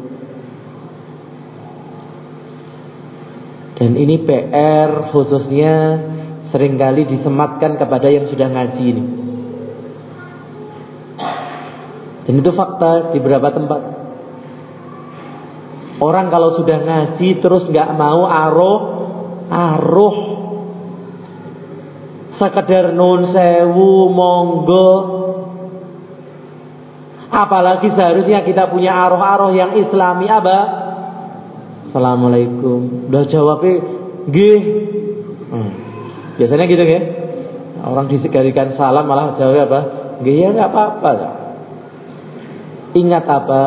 Dan 3.75 3.91
ini 3.99 4.23
PR 4.23 5.11
khususnya 5.11 5.75
sering 6.55 6.79
kali 6.79 7.03
disematkan 7.03 7.75
kepada 7.75 8.07
yang 8.07 8.31
sudah 8.31 8.47
ngaji 8.47 8.83
ini. 8.95 9.03
Dan 12.23 12.39
itu 12.39 12.51
fakta 12.55 13.11
di 13.11 13.19
beberapa 13.19 13.51
tempat. 13.51 13.81
Orang 15.99 16.31
kalau 16.31 16.55
sudah 16.55 16.79
ngaji 16.79 17.43
terus 17.43 17.67
nggak 17.67 17.91
mau 17.99 18.23
aroh, 18.23 18.79
aroh, 19.51 20.15
sekedar 22.39 22.95
nun 22.95 23.35
sewu 23.35 24.07
monggo. 24.15 24.91
Apalagi 27.35 27.91
seharusnya 27.91 28.47
kita 28.47 28.71
punya 28.71 28.95
aroh-aroh 28.95 29.51
yang 29.51 29.75
islami 29.75 30.31
apa? 30.31 30.59
Assalamualaikum. 31.91 33.11
Udah 33.11 33.23
jawabnya 33.27 33.75
gih. 34.31 34.61
Hmm. 35.51 35.84
Biasanya 36.35 36.65
gitu 36.67 36.83
ya. 36.83 37.01
Orang 37.85 38.07
disekalikan 38.09 38.75
salam 38.75 39.05
malah 39.05 39.35
jawab 39.37 39.67
apa? 39.67 39.79
Gih 40.23 40.47
ya 40.47 40.51
apa-apa. 40.55 41.11
Ingat 42.95 43.25
apa? 43.27 43.61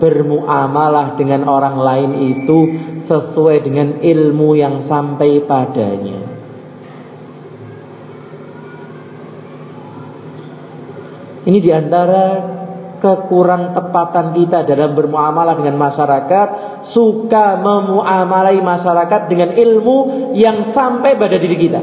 Bermuamalah 0.00 1.20
dengan 1.20 1.44
orang 1.44 1.76
lain 1.76 2.10
itu 2.32 2.58
sesuai 3.04 3.60
dengan 3.60 4.00
ilmu 4.00 4.56
yang 4.56 4.88
sampai 4.88 5.44
padanya. 5.44 6.40
Ini 11.44 11.58
di 11.60 11.70
antara 11.72 12.24
kekurang 13.00 13.72
tepatan 13.72 14.36
kita 14.36 14.68
dalam 14.68 14.92
bermuamalah 14.92 15.56
dengan 15.56 15.76
masyarakat, 15.80 16.48
suka 16.92 17.60
memuamalai 17.60 18.60
masyarakat 18.60 19.20
dengan 19.28 19.56
ilmu 19.56 19.98
yang 20.36 20.76
sampai 20.76 21.16
pada 21.16 21.36
diri 21.40 21.56
kita. 21.56 21.80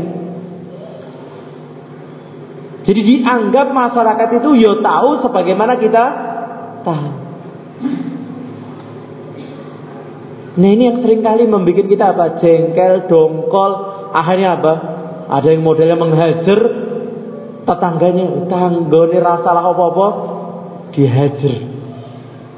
Jadi 2.87 2.99
dianggap 3.03 3.75
masyarakat 3.75 4.39
itu 4.39 4.49
yo 4.63 4.79
ya 4.79 4.79
tahu 4.79 5.09
sebagaimana 5.19 5.75
kita 5.75 6.03
tahu. 6.87 7.09
Nah 10.57 10.69
ini 10.71 10.83
yang 10.89 10.97
sering 11.03 11.21
kali 11.21 11.45
membuat 11.45 11.85
kita 11.85 12.15
apa? 12.15 12.39
Jengkel, 12.39 13.11
dongkol, 13.11 13.71
akhirnya 14.15 14.57
apa? 14.57 14.73
Ada 15.27 15.53
yang 15.53 15.67
modelnya 15.67 15.99
menghajar 15.99 16.59
tetangganya, 17.67 18.47
tanggone 18.47 19.17
rasalah 19.19 19.63
apa-apa, 19.67 20.07
dihajar. 20.95 21.59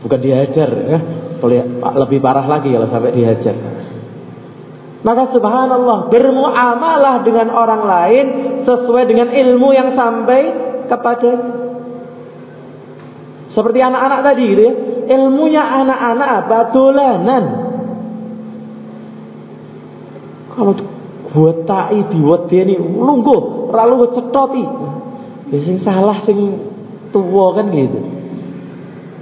Bukan 0.05 0.19
dihajar 0.21 0.69
ya. 0.69 0.99
Lebih 2.05 2.21
parah 2.21 2.45
lagi 2.45 2.69
kalau 2.69 2.87
sampai 2.87 3.17
dihajar. 3.17 3.55
Maka 4.99 5.31
subhanallah 5.31 6.11
bermuamalah 6.11 7.23
dengan 7.23 7.47
orang 7.55 7.83
lain 7.87 8.25
sesuai 8.67 9.03
dengan 9.07 9.31
ilmu 9.31 9.69
yang 9.71 9.95
sampai 9.95 10.41
kepada 10.91 11.31
seperti 13.55 13.79
anak-anak 13.79 14.19
tadi 14.27 14.43
gitu 14.43 14.61
ya. 14.61 14.73
Ilmunya 15.09 15.63
anak-anak 15.63 16.29
apa? 16.45 16.57
Dolanan. 16.69 17.43
Kalau 20.53 20.73
buat 21.33 21.65
tai 21.65 22.03
diwedeni 22.13 22.77
lungguh, 22.77 23.73
lalu 23.73 24.13
cetoti. 24.13 24.63
Ya 25.49 25.57
sing 25.65 25.81
salah 25.81 26.21
sing 26.27 26.37
tua 27.09 27.57
kan 27.57 27.73
gitu. 27.73 28.18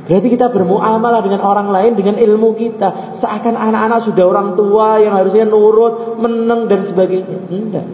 Berarti 0.08 0.28
kita 0.32 0.48
bermuamalah 0.56 1.20
dengan 1.20 1.44
orang 1.44 1.68
lain 1.68 2.00
dengan 2.00 2.16
ilmu 2.16 2.56
kita. 2.56 3.20
Seakan 3.20 3.60
anak-anak 3.60 4.08
sudah 4.08 4.24
orang 4.24 4.56
tua 4.56 5.04
yang 5.04 5.12
harusnya 5.20 5.44
nurut, 5.44 6.16
meneng 6.16 6.72
dan 6.72 6.88
sebagainya. 6.88 7.38
Enggak. 7.52 7.88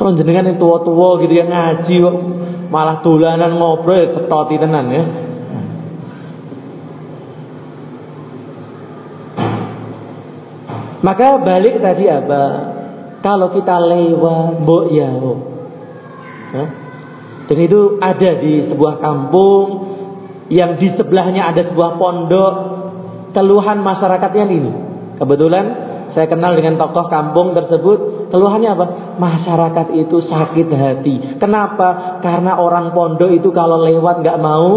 Kalau 0.00 0.16
jenengan 0.16 0.48
yang 0.48 0.56
tua-tua 0.56 1.20
gitu 1.20 1.34
yang 1.36 1.52
ngaji 1.52 1.96
malah 2.72 3.04
tulanan 3.04 3.58
ngobrol 3.60 3.98
ya 3.98 4.08
ketoti 4.16 4.56
tenan 4.56 4.86
ya. 4.88 5.04
Maka 10.98 11.38
balik 11.42 11.78
tadi 11.78 12.04
apa? 12.10 12.42
Kalau 13.22 13.54
kita 13.54 13.76
lewat, 13.76 14.62
mbok 14.62 14.84
ya. 14.90 15.10
Dan 17.48 17.58
itu 17.64 17.96
ada 18.02 18.30
di 18.38 18.68
sebuah 18.68 19.00
kampung 19.00 19.87
yang 20.48 20.80
di 20.80 20.92
sebelahnya 20.96 21.52
ada 21.52 21.68
sebuah 21.68 22.00
pondok. 22.00 22.54
Keluhan 23.36 23.84
masyarakatnya 23.84 24.44
ini. 24.48 24.72
Kebetulan 25.20 25.64
saya 26.16 26.26
kenal 26.26 26.56
dengan 26.56 26.80
tokoh 26.80 27.12
kampung 27.12 27.52
tersebut. 27.52 28.28
Keluhannya 28.32 28.70
apa? 28.72 28.86
Masyarakat 29.20 29.86
itu 29.94 30.24
sakit 30.24 30.68
hati. 30.72 31.14
Kenapa? 31.36 32.20
Karena 32.24 32.56
orang 32.56 32.96
pondok 32.96 33.32
itu 33.32 33.52
kalau 33.52 33.84
lewat 33.84 34.24
nggak 34.24 34.40
mau 34.40 34.68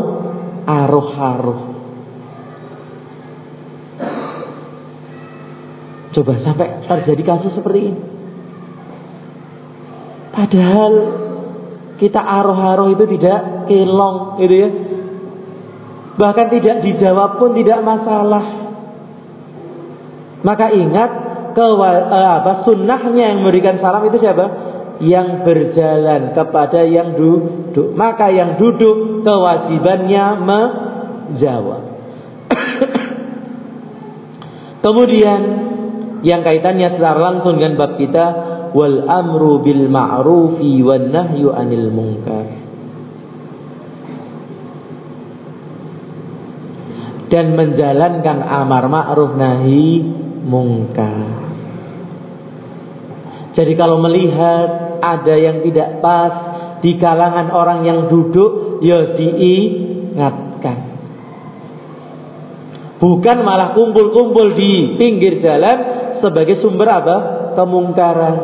aruh-aruh. 0.67 1.59
Coba 6.11 6.31
sampai 6.43 6.83
terjadi 6.91 7.23
kasus 7.23 7.55
seperti 7.55 7.79
ini. 7.79 8.01
Padahal 10.35 10.93
kita 11.95 12.19
aruh-aruh 12.19 12.91
itu 12.91 13.03
tidak 13.15 13.67
kelong 13.71 14.39
gitu 14.43 14.55
ya 14.55 14.69
Bahkan 16.11 16.47
tidak 16.51 16.83
dijawab 16.83 17.39
pun 17.39 17.55
tidak 17.55 17.79
masalah. 17.83 18.45
Maka 20.41 20.73
ingat 20.73 21.11
ke 21.53 21.65
eh, 21.79 22.31
apa 22.41 22.65
sunnahnya 22.65 23.23
yang 23.31 23.37
memberikan 23.45 23.79
salam 23.79 24.03
itu 24.07 24.19
siapa? 24.19 24.45
Yang 25.01 25.27
berjalan 25.47 26.35
kepada 26.35 26.85
yang 26.85 27.17
duduk. 27.17 27.95
Maka 27.95 28.29
yang 28.29 28.59
duduk 28.59 29.25
kewajibannya 29.25 30.25
menjawab. 30.45 31.81
Kemudian 34.85 35.41
yang 36.21 36.45
kaitannya 36.45 36.97
secara 36.97 37.17
langsung 37.17 37.57
dengan 37.57 37.77
bab 37.77 37.97
kita 37.97 38.25
wal 38.77 39.09
amru 39.09 39.65
bil 39.65 39.89
ma'rufi 39.89 40.85
wan 40.85 41.09
nahyu 41.09 41.49
anil 41.49 41.89
munkar. 41.89 42.60
Dan 47.31 47.55
menjalankan 47.55 48.43
amar 48.43 48.91
ma'ruf 48.91 49.39
nahi 49.39 50.03
mungkar. 50.43 51.39
Jadi 53.55 53.73
kalau 53.79 54.03
melihat 54.03 54.99
ada 54.99 55.35
yang 55.39 55.63
tidak 55.63 56.03
pas 56.03 56.33
di 56.83 56.99
kalangan 56.99 57.51
orang 57.55 57.87
yang 57.87 58.11
duduk, 58.11 58.83
ya 58.83 59.15
diingatkan. 59.15 60.77
Bukan 63.01 63.37
malah 63.41 63.73
kumpul-kumpul 63.73 64.53
di 64.59 64.93
pinggir 64.99 65.41
jalan 65.41 65.77
sebagai 66.21 66.61
sumber 66.61 66.85
apa? 66.85 67.17
Kemungkaran. 67.57 68.35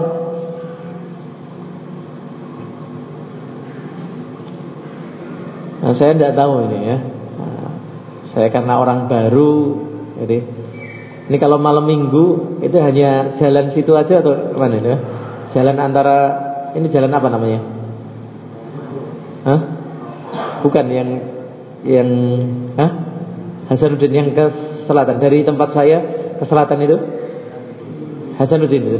Nah, 5.77 5.93
saya 5.95 6.11
tidak 6.17 6.35
tahu 6.35 6.67
ini 6.67 6.79
ya. 6.83 7.16
Saya 8.37 8.53
karena 8.53 8.77
orang 8.77 9.09
baru, 9.09 9.81
jadi 10.21 10.37
ini 11.25 11.37
kalau 11.41 11.57
malam 11.57 11.89
minggu 11.89 12.61
itu 12.61 12.77
hanya 12.77 13.33
jalan 13.41 13.73
situ 13.73 13.97
aja 13.97 14.21
atau 14.21 14.53
mana 14.53 14.77
ya? 14.77 14.97
Jalan 15.57 15.73
antara 15.81 16.17
ini 16.77 16.85
jalan 16.93 17.09
apa 17.17 17.33
namanya? 17.33 17.59
Hah? 19.41 19.61
Bukan 20.61 20.85
yang 20.85 21.09
yang 21.81 22.09
hah? 22.77 22.91
Hasanuddin 23.73 24.13
yang 24.13 24.29
ke 24.37 24.45
selatan 24.85 25.17
dari 25.17 25.41
tempat 25.41 25.73
saya 25.73 25.97
ke 26.37 26.45
selatan 26.45 26.77
itu 26.85 26.97
Hasanuddin 28.37 28.85
itu. 28.85 28.97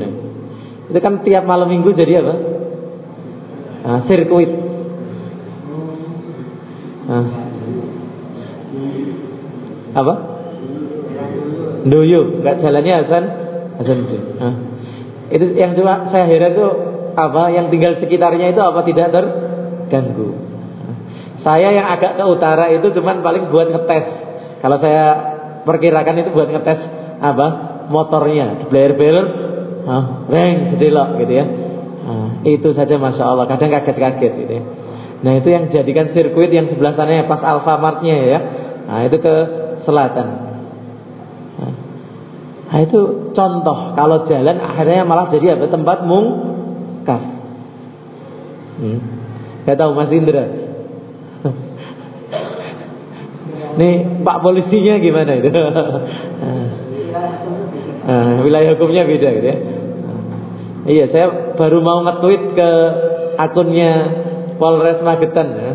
Itu 0.89 0.97
kan 0.97 1.21
tiap 1.21 1.45
malam 1.45 1.69
minggu 1.69 1.93
jadi 1.93 2.25
apa? 2.25 2.33
Nah, 3.85 3.99
sirkuit. 4.09 4.51
Nah, 7.07 7.46
apa? 9.97 10.13
Duyung, 11.87 12.43
nggak 12.45 12.61
jalannya 12.61 12.93
Hasan 13.01 13.23
Hasan 13.81 13.97
Nah. 14.37 14.53
Itu 15.27 15.45
yang 15.59 15.75
cuma 15.75 16.07
saya 16.13 16.25
heran 16.29 16.55
itu 16.55 16.67
apa 17.17 17.51
yang 17.51 17.67
tinggal 17.67 17.99
sekitarnya 17.99 18.55
itu 18.55 18.61
apa 18.63 18.85
tidak 18.87 19.11
terganggu. 19.11 20.37
Saya 21.43 21.69
yang 21.73 21.87
agak 21.89 22.15
ke 22.15 22.23
utara 22.23 22.71
itu 22.71 22.87
cuman 22.95 23.25
paling 23.25 23.51
buat 23.51 23.67
ngetes. 23.71 24.05
Kalau 24.63 24.77
saya 24.79 25.05
perkirakan 25.67 26.15
itu 26.23 26.29
buat 26.31 26.49
ngetes 26.49 26.79
apa 27.19 27.47
motornya, 27.91 28.67
blayer-blayer, 28.71 29.25
ah, 29.85 30.27
reng, 30.31 30.75
sedelok 30.75 31.21
gitu 31.23 31.33
ya. 31.33 31.45
Nah, 32.07 32.29
itu 32.47 32.71
saja 32.71 32.95
masya 32.95 33.23
Allah. 33.35 33.45
Kadang 33.51 33.69
kaget-kaget 33.75 34.33
gitu 34.47 34.53
ya. 34.53 34.63
Nah 35.17 35.33
itu 35.41 35.49
yang 35.49 35.73
jadikan 35.73 36.13
sirkuit 36.13 36.53
yang 36.53 36.69
sebelah 36.69 36.93
sana 36.93 37.09
ya 37.09 37.23
pas 37.25 37.41
Alfamartnya 37.41 38.15
ya. 38.21 38.39
Nah 38.85 38.99
itu 39.09 39.17
ke 39.17 39.35
selatan. 39.87 40.27
Nah, 42.67 42.83
itu 42.83 43.31
contoh 43.31 43.95
kalau 43.95 44.27
jalan 44.27 44.59
akhirnya 44.59 45.07
malah 45.07 45.31
jadi 45.31 45.55
apa 45.55 45.71
tempat 45.71 46.03
mungkar. 46.03 47.23
Hmm. 48.83 48.99
Gak 49.63 49.79
tahu 49.79 49.95
Mas 49.95 50.11
Indra. 50.11 50.43
Nih 53.79 54.19
Pak 54.19 54.43
polisinya 54.43 54.99
gimana 54.99 55.31
itu? 55.39 55.47
nah, 58.07 58.43
wilayah 58.43 58.75
hukumnya 58.75 59.07
beda 59.07 59.29
gitu 59.39 59.47
ya. 59.47 59.57
Iya, 60.87 61.11
saya 61.11 61.27
baru 61.59 61.83
mau 61.83 61.99
nge-tweet 62.03 62.43
ke 62.55 62.69
akunnya 63.35 63.91
Polres 64.55 65.03
Magetan 65.03 65.47
ya. 65.51 65.71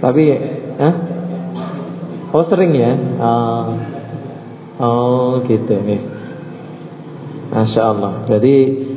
Tapi, 0.00 0.24
Hah? 0.80 1.13
Oh 2.34 2.44
sering 2.50 2.74
ya? 2.74 2.92
Oh, 3.22 3.66
Oh 4.74 5.46
gitu 5.46 5.70
nih. 5.70 6.02
Masya 7.54 7.82
Allah. 7.94 8.12
Jadi 8.26 8.54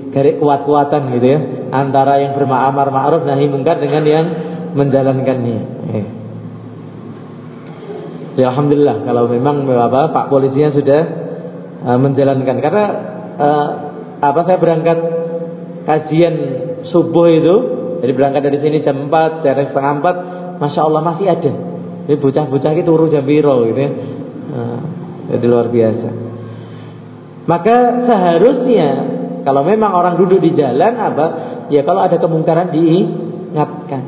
dari 0.10 0.42
kuat-kuatan 0.42 1.14
gitu 1.14 1.28
ya 1.30 1.40
antara 1.70 2.18
yang 2.18 2.34
berma'amar 2.34 2.90
ma'ruf 2.90 3.22
nahi 3.30 3.46
mungkar 3.46 3.78
dengan 3.78 4.02
yang 4.02 4.26
menjalankannya. 4.74 5.60
Eh. 5.94 6.06
Ya 8.42 8.50
alhamdulillah 8.54 9.06
kalau 9.06 9.30
memang 9.30 9.70
apa 9.70 10.14
Pak 10.14 10.26
polisinya 10.34 10.74
sudah 10.74 11.02
uh, 11.86 11.98
menjalankan 12.02 12.58
karena 12.62 12.86
uh, 13.38 13.68
apa 14.22 14.40
saya 14.46 14.58
berangkat 14.58 14.98
kajian 15.86 16.36
subuh 16.90 17.30
itu 17.30 17.56
jadi 18.02 18.14
berangkat 18.14 18.42
dari 18.46 18.58
sini 18.62 18.78
jam 18.86 19.10
4 19.10 19.46
dari 19.46 19.74
setengah 19.74 19.94
4 20.58 20.62
Masya 20.62 20.82
Allah 20.86 21.02
masih 21.02 21.26
ada 21.30 21.52
ini 22.08 22.16
bocah-bocah 22.16 22.72
itu 22.72 22.88
turu 22.88 23.12
jam 23.12 23.28
biro 23.28 23.68
gitu 23.68 23.80
ya? 23.84 23.92
Uh, 24.48 24.80
jadi 25.36 25.46
luar 25.46 25.68
biasa. 25.68 26.10
Maka 27.48 27.76
seharusnya 28.08 28.90
kalau 29.44 29.68
memang 29.68 29.92
orang 29.92 30.16
duduk 30.16 30.40
di 30.40 30.56
jalan 30.56 30.96
apa? 30.96 31.26
Ya 31.68 31.84
kalau 31.84 32.08
ada 32.08 32.16
kemungkaran 32.16 32.72
diingatkan. 32.72 34.04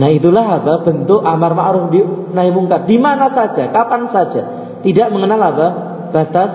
Nah 0.00 0.08
itulah 0.08 0.64
apa? 0.64 0.80
Bentuk 0.88 1.20
amar 1.28 1.52
ma'ruf 1.52 1.92
di 1.92 2.00
nahi 2.32 2.48
mungkar. 2.48 2.88
Di 2.88 2.96
mana 2.96 3.36
saja, 3.36 3.68
kapan 3.68 4.08
saja, 4.08 4.42
tidak 4.80 5.12
mengenal 5.12 5.40
apa? 5.44 5.66
Batas 6.08 6.52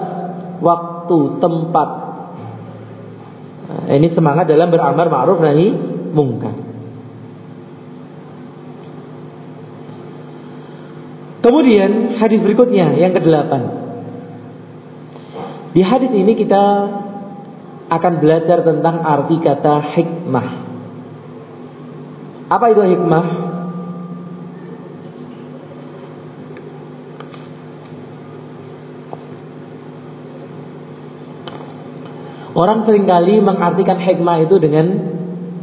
waktu, 0.66 1.18
tempat. 1.38 1.90
Nah, 3.66 3.94
ini 3.94 4.10
semangat 4.18 4.50
dalam 4.50 4.74
beramar 4.74 5.14
ma'ruf 5.14 5.38
nahi 5.46 5.78
mungkar. 6.10 6.65
Kemudian 11.46 12.18
hadis 12.18 12.42
berikutnya 12.42 12.98
yang 12.98 13.14
kedelapan. 13.14 13.70
Di 15.78 15.82
hadis 15.86 16.10
ini 16.10 16.34
kita 16.34 16.66
akan 17.86 18.14
belajar 18.18 18.66
tentang 18.66 19.06
arti 19.06 19.38
kata 19.46 19.94
hikmah. 19.94 20.48
Apa 22.50 22.66
itu 22.74 22.82
hikmah? 22.82 23.26
Orang 32.58 32.90
sering 32.90 33.06
kali 33.06 33.38
mengartikan 33.38 34.02
hikmah 34.02 34.50
itu 34.50 34.58
dengan 34.58 34.88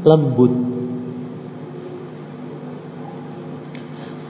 lembut. 0.07 0.72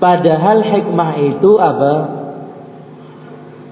Padahal 0.02 0.66
hikmah 0.66 1.14
itu 1.22 1.50
apa? 1.62 1.94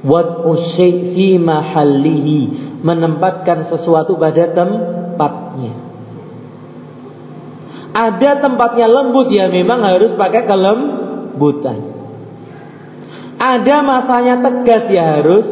Wat 0.06 0.46
fi 0.78 1.26
mahallihi, 1.42 2.40
menempatkan 2.86 3.66
sesuatu 3.66 4.14
pada 4.14 4.54
tempatnya. 4.54 5.74
Ada 7.90 8.46
tempatnya 8.46 8.86
lembut 8.86 9.34
ya 9.34 9.50
memang 9.50 9.82
harus 9.82 10.14
pakai 10.14 10.46
kelembutan. 10.46 11.98
Ada 13.42 13.76
masanya 13.82 14.34
tegas 14.46 14.84
ya 14.86 15.04
harus 15.18 15.46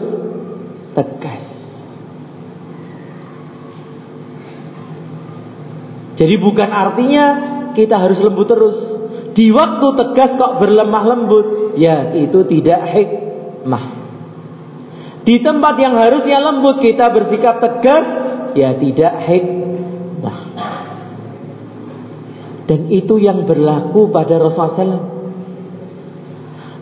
tegas. 0.94 1.42
Jadi 6.22 6.34
bukan 6.38 6.70
artinya 6.70 7.24
kita 7.74 7.98
harus 7.98 8.22
lembut 8.22 8.46
terus. 8.46 8.97
Di 9.38 9.54
waktu 9.54 9.86
tegas 9.94 10.34
kok 10.34 10.58
berlemah 10.58 11.04
lembut, 11.06 11.46
ya 11.78 12.10
itu 12.10 12.42
tidak 12.50 12.90
hikmah. 12.90 13.84
Di 15.22 15.38
tempat 15.46 15.78
yang 15.78 15.94
harusnya 15.94 16.42
lembut 16.42 16.82
kita 16.82 17.06
bersikap 17.14 17.62
tegas, 17.62 18.04
ya 18.58 18.74
tidak 18.74 19.14
hikmah. 19.30 20.38
Dan 22.66 22.90
itu 22.90 23.14
yang 23.22 23.46
berlaku 23.46 24.10
pada 24.10 24.42
Rasulullah 24.42 24.74
SAW. 24.74 25.06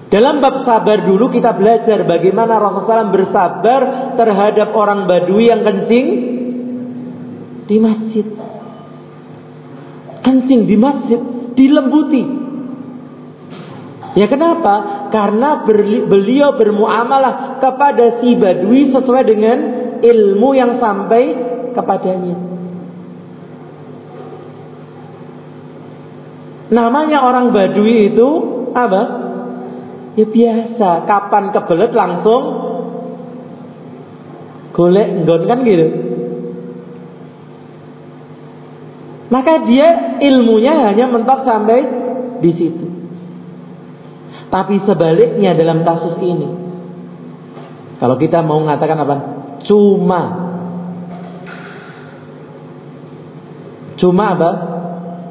Dalam 0.09 0.41
bab 0.41 0.65
sabar 0.65 1.05
dulu 1.05 1.29
kita 1.29 1.53
belajar 1.61 2.09
bagaimana 2.09 2.57
Rasulullah 2.57 3.05
SAW 3.05 3.13
bersabar 3.13 3.81
terhadap 4.17 4.73
orang 4.73 5.05
Badui 5.05 5.53
yang 5.53 5.61
kencing 5.61 6.07
di 7.69 7.77
masjid. 7.77 8.27
Kencing 10.25 10.65
di 10.65 10.77
masjid, 10.81 11.21
dilembuti. 11.53 12.46
Ya 14.17 14.33
kenapa? 14.33 15.07
Karena 15.13 15.69
beliau 16.09 16.57
bermuamalah 16.57 17.61
kepada 17.61 18.25
si 18.25 18.33
Badui 18.41 18.89
sesuai 18.89 19.23
dengan 19.29 19.59
ilmu 20.01 20.57
yang 20.57 20.81
sampai 20.81 21.23
kepadanya. 21.77 22.37
Namanya 26.73 27.19
orang 27.29 27.53
Badui 27.53 28.17
itu 28.17 28.29
apa? 28.73 29.03
Ya 30.17 30.25
biasa, 30.25 31.05
kapan 31.05 31.53
kebelet 31.53 31.93
langsung 31.93 32.43
golek 34.73 35.09
nggon 35.13 35.43
kan 35.45 35.59
gitu. 35.61 35.89
Maka 39.29 39.69
dia 39.69 40.17
ilmunya 40.25 40.89
hanya 40.89 41.05
mentok 41.13 41.45
sampai 41.45 41.79
di 42.41 42.51
situ. 42.57 43.06
Tapi 44.47 44.79
sebaliknya 44.87 45.59
dalam 45.59 45.83
kasus 45.83 46.17
ini, 46.23 46.49
kalau 47.99 48.17
kita 48.21 48.45
mau 48.45 48.63
mengatakan 48.63 48.99
apa? 49.03 49.17
Cuma, 49.67 50.23
cuma 53.99 54.25
apa? 54.37 54.51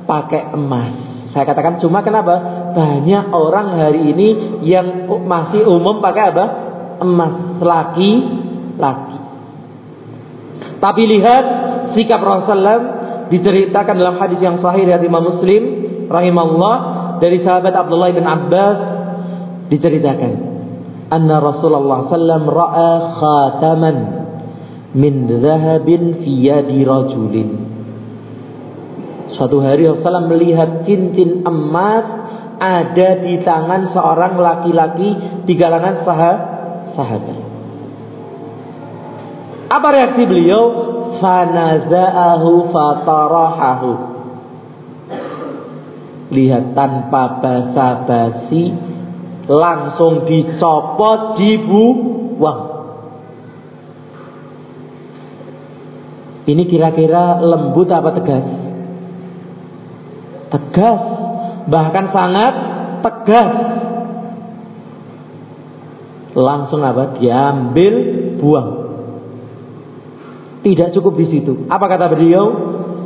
Pakai 0.05 0.53
emas. 0.53 0.93
Saya 1.31 1.43
katakan 1.47 1.79
cuma 1.83 2.03
kenapa? 2.03 2.35
Banyak 2.75 3.25
orang 3.31 3.75
hari 3.79 4.01
ini 4.11 4.27
yang 4.67 5.07
masih 5.27 5.63
umum 5.67 6.03
pakai 6.03 6.23
apa? 6.31 6.45
Emas 7.03 7.59
laki 7.59 8.11
laki. 8.79 9.19
Tapi 10.79 11.01
lihat 11.07 11.43
sikap 11.95 12.19
Rasulullah 12.19 12.79
diceritakan 13.31 13.95
dalam 13.95 14.15
hadis 14.21 14.39
yang 14.39 14.61
sahih 14.61 14.85
dari 14.85 15.07
Imam 15.07 15.23
Muslim 15.23 15.61
rahimahullah 16.07 16.75
dari 17.17 17.41
sahabat 17.41 17.73
Abdullah 17.73 18.11
bin 18.13 18.25
Abbas 18.27 18.94
diceritakan 19.71 20.33
anna 21.09 21.37
Rasulullah 21.41 22.09
sallam 22.09 22.43
ra'a 22.49 22.91
khataman 23.21 23.97
min 24.95 25.27
dhahabin 25.29 26.23
fi 26.23 26.31
yadi 26.31 26.81
rajulin 26.85 27.65
Suatu 29.35 29.59
hari 29.59 29.83
Rasulullah 29.83 30.31
melihat 30.31 30.87
cincin 30.87 31.43
emas 31.43 32.07
ada 32.55 33.09
di 33.19 33.43
tangan 33.43 33.91
seorang 33.91 34.39
laki-laki 34.39 35.09
di 35.43 35.53
kalangan 35.59 36.07
sahabat. 36.95 37.37
Apa 39.67 39.87
reaksi 39.91 40.23
beliau? 40.23 40.63
Fanaza'ahu 41.19 42.51
fatarahahu. 42.71 43.91
Lihat 46.31 46.71
tanpa 46.71 47.43
basa-basi 47.43 48.63
langsung 49.45 50.25
dicopot, 50.25 51.37
dibuang. 51.37 52.61
Ini 56.45 56.63
kira-kira 56.69 57.41
lembut 57.41 57.89
apa 57.89 58.09
tegas? 58.21 58.65
tegas, 60.55 61.01
bahkan 61.67 62.05
sangat 62.13 62.53
tegas. 63.03 63.53
Langsung 66.35 66.83
apa? 66.83 67.15
Diambil, 67.15 67.93
buang. 68.43 68.69
Tidak 70.67 70.91
cukup 70.97 71.15
di 71.15 71.25
situ. 71.31 71.69
Apa 71.71 71.87
kata 71.87 72.11
beliau? 72.11 72.45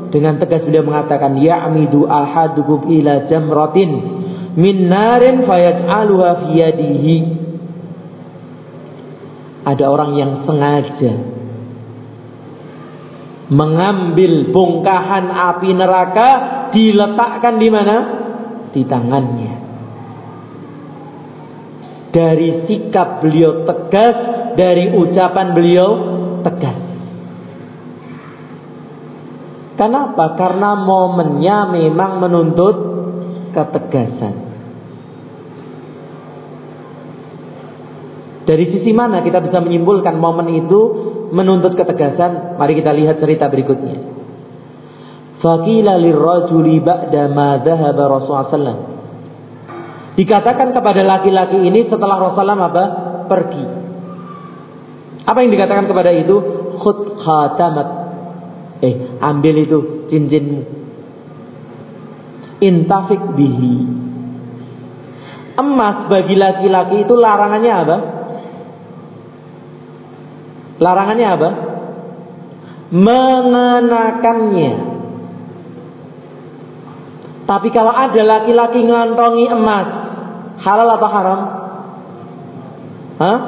Dengan 0.09 0.41
tegas 0.41 0.65
beliau 0.65 0.81
mengatakan, 0.81 1.37
Ya'midu 1.37 2.09
ahadukum 2.09 2.89
ila 2.89 3.29
jamratin 3.29 3.91
min 4.57 4.89
narin 4.89 5.45
fayaj'aluha 5.45 6.29
fi 6.45 6.49
yadihi. 6.55 7.15
Ada 9.67 9.85
orang 9.85 10.11
yang 10.17 10.31
sengaja 10.47 11.39
mengambil 13.49 14.53
bongkahan 14.53 15.25
api 15.33 15.69
neraka 15.73 16.29
diletakkan 16.69 17.57
di 17.57 17.69
mana? 17.73 17.97
Di 18.69 18.81
tangannya. 18.85 19.53
Dari 22.09 22.49
sikap 22.69 23.21
beliau 23.25 23.65
tegas, 23.65 24.17
dari 24.53 24.93
ucapan 24.93 25.47
beliau 25.53 25.89
tegas. 26.45 26.79
Kenapa? 29.77 30.35
Karena 30.37 30.75
momennya 30.75 31.73
memang 31.73 32.21
menuntut 32.21 32.88
ketegasan. 33.59 34.33
Dari 38.49 38.65
sisi 38.73 38.89
mana 38.97 39.21
kita 39.21 39.45
bisa 39.45 39.61
menyimpulkan 39.61 40.17
momen 40.17 40.49
itu 40.57 40.79
menuntut 41.29 41.77
ketegasan? 41.77 42.57
Mari 42.57 42.73
kita 42.81 42.89
lihat 42.97 43.21
cerita 43.21 43.45
berikutnya. 43.45 44.17
Lirrajuli 45.39 46.81
ba'da 46.81 47.29
ma 47.31 47.61
Rasulullah 47.61 48.77
Dikatakan 50.17 50.75
kepada 50.75 50.99
laki-laki 51.05 51.61
ini 51.61 51.87
setelah 51.87 52.17
Rasulullah 52.17 52.59
apa? 52.73 52.83
Pergi. 53.29 53.63
Apa 55.29 55.37
yang 55.45 55.51
dikatakan 55.53 55.85
kepada 55.85 56.09
itu? 56.11 56.35
Eh, 58.79 58.93
ambil 59.21 59.55
itu 59.61 60.09
cincinmu. 60.09 60.78
Intafik 62.59 63.23
bihi. 63.39 63.75
Emas 65.59 66.07
bagi 66.07 66.35
laki-laki 66.39 67.03
itu 67.03 67.13
larangannya 67.15 67.73
apa? 67.73 67.97
Larangannya 70.79 71.27
apa? 71.27 71.49
Mengenakannya. 72.95 74.73
Tapi 77.43 77.67
kalau 77.73 77.91
ada 77.91 78.21
laki-laki 78.23 78.85
ngantongi 78.85 79.45
emas, 79.49 79.87
halal 80.63 80.89
apa 80.95 81.07
haram? 81.09 81.41
Hah? 83.19 83.39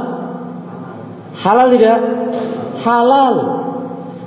Halal 1.41 1.67
tidak? 1.71 2.00
Halal. 2.84 3.36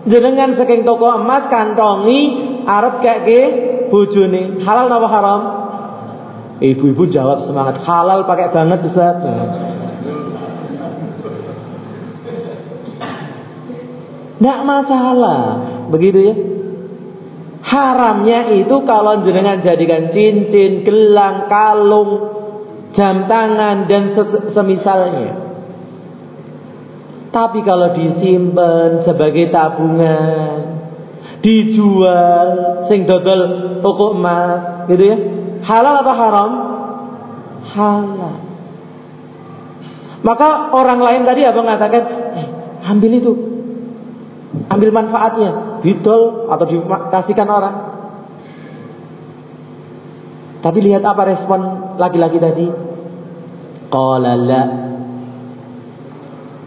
Jenengan 0.09 0.57
saking 0.57 0.85
toko 0.85 1.21
emas 1.21 1.49
kantongi 1.49 2.21
arep 2.65 2.95
kayak 3.01 3.21
bojone. 3.89 4.63
Halal 4.63 4.89
apa 4.89 5.09
haram? 5.09 5.41
Ibu-ibu 6.63 7.11
jawab 7.11 7.51
semangat 7.51 7.83
halal 7.83 8.25
pakai 8.25 8.49
banget 8.55 8.87
Ustaz. 8.87 9.17
Tidak 14.39 14.61
masalah. 14.63 15.41
Begitu 15.89 16.19
ya. 16.21 16.35
Haramnya 17.65 18.61
itu 18.61 18.77
kalau 18.85 19.25
jenengan 19.25 19.65
jadikan 19.65 20.13
cincin, 20.13 20.85
gelang, 20.85 21.49
kalung, 21.49 22.13
jam 22.93 23.25
tangan 23.25 23.89
dan 23.89 24.13
semisalnya. 24.53 25.33
Tapi 27.33 27.67
kalau 27.67 27.97
disimpan 27.97 29.03
sebagai 29.03 29.51
tabungan, 29.51 30.74
dijual, 31.45 32.49
sing 32.89 33.05
dodol 33.05 33.77
toko 33.85 34.17
emas, 34.17 34.89
gitu 34.89 35.05
ya. 35.05 35.17
Halal 35.61 36.01
atau 36.01 36.15
haram? 36.17 36.51
Halal. 37.69 38.37
Maka 40.25 40.73
orang 40.73 41.05
lain 41.05 41.23
tadi 41.29 41.45
apa 41.45 41.61
mengatakan, 41.61 42.03
eh, 42.33 42.47
ambil 42.89 43.13
itu, 43.13 43.33
ambil 44.73 44.89
manfaatnya, 44.89 45.85
didol 45.85 46.49
atau 46.49 46.65
dikasihkan 46.65 47.45
orang. 47.45 47.77
Tapi 50.65 50.79
lihat 50.81 51.05
apa 51.05 51.29
respon 51.29 51.61
laki-laki 52.01 52.41
tadi. 52.41 52.65
Qala 53.93 54.33
la. 54.33 54.65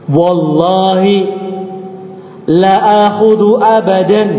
Wallahi 0.06 1.16
la 2.46 2.76
akhudu 3.10 3.58
abadan. 3.58 4.30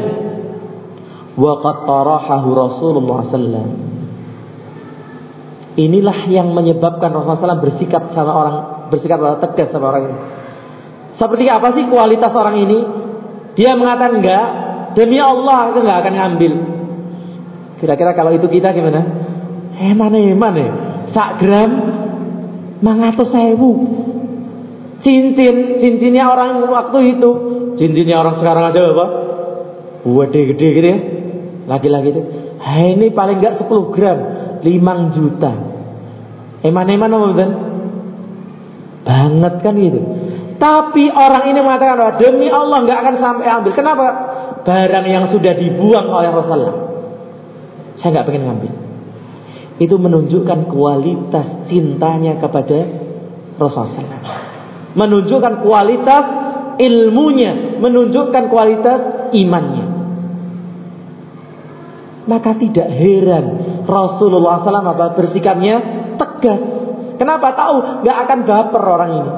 Wa 1.38 1.62
tarahahu 1.62 2.48
Rasulullah 2.50 3.30
sallallahu 3.30 3.88
Inilah 5.78 6.26
yang 6.26 6.50
menyebabkan 6.58 7.14
Rasulullah 7.14 7.54
SAW 7.54 7.62
bersikap 7.62 8.10
sama 8.10 8.34
orang 8.34 8.56
bersikap 8.90 9.22
tegas 9.46 9.70
sama 9.70 9.94
orang 9.94 10.10
ini. 10.10 10.16
Seperti 11.14 11.46
apa 11.46 11.70
sih 11.78 11.86
kualitas 11.86 12.34
orang 12.34 12.56
ini? 12.66 12.78
Dia 13.54 13.78
mengatakan 13.78 14.18
enggak, 14.18 14.46
demi 14.98 15.22
Allah 15.22 15.70
itu 15.70 15.78
enggak 15.86 15.98
akan 16.02 16.14
ngambil. 16.18 16.52
Kira-kira 17.78 18.10
kalau 18.18 18.34
itu 18.34 18.50
kita 18.50 18.74
gimana? 18.74 19.06
Eman 19.78 20.18
eman 20.18 20.54
ya. 20.58 20.70
Sak 21.14 21.46
gram 21.46 21.70
mangatus 22.82 23.30
sewu. 23.30 23.70
Cincin, 25.06 25.78
cincinnya 25.78 26.26
orang 26.26 26.58
waktu 26.66 27.18
itu. 27.18 27.30
Cincinnya 27.78 28.18
orang 28.18 28.42
sekarang 28.42 28.74
ada 28.74 28.82
apa? 28.82 29.06
Gede-gede 30.02 30.66
gitu 30.74 30.88
ya. 30.90 30.98
Lagi-lagi 31.68 32.08
itu. 32.16 32.22
Hai 32.58 32.96
ini 32.96 33.12
paling 33.12 33.44
enggak 33.44 33.60
10 33.60 33.94
gram. 33.94 34.18
5 34.64 35.14
juta. 35.14 35.52
Eman-eman 36.64 37.12
apa 37.12 37.26
betul? 37.30 37.50
Banget 39.06 39.54
kan 39.62 39.74
gitu. 39.78 40.00
Tapi 40.58 41.04
orang 41.14 41.54
ini 41.54 41.60
mengatakan 41.62 41.94
bahwa 41.94 42.14
demi 42.18 42.50
Allah 42.50 42.82
nggak 42.82 42.98
akan 42.98 43.14
sampai 43.22 43.46
ambil. 43.46 43.72
Kenapa? 43.76 44.06
Barang 44.66 45.06
yang 45.06 45.30
sudah 45.30 45.54
dibuang 45.54 46.10
oleh 46.10 46.30
Rasulullah. 46.34 46.76
Saya 48.02 48.08
nggak 48.10 48.26
pengen 48.26 48.42
ngambil. 48.50 48.72
Itu 49.78 49.94
menunjukkan 50.02 50.66
kualitas 50.74 51.70
cintanya 51.70 52.42
kepada 52.42 52.78
Rasulullah. 53.54 54.18
Menunjukkan 54.98 55.62
kualitas 55.62 56.24
ilmunya, 56.82 57.78
menunjukkan 57.78 58.44
kualitas 58.50 59.30
imannya. 59.30 59.97
Maka 62.28 62.60
tidak 62.60 62.92
heran 62.92 63.44
Rasulullah 63.88 64.60
SAW 64.60 65.16
bersikapnya 65.16 65.76
tegas. 66.20 66.60
Kenapa 67.16 67.56
tahu? 67.56 68.04
Gak 68.04 68.18
akan 68.28 68.38
baper 68.44 68.82
orang 68.84 69.10
ini. 69.16 69.32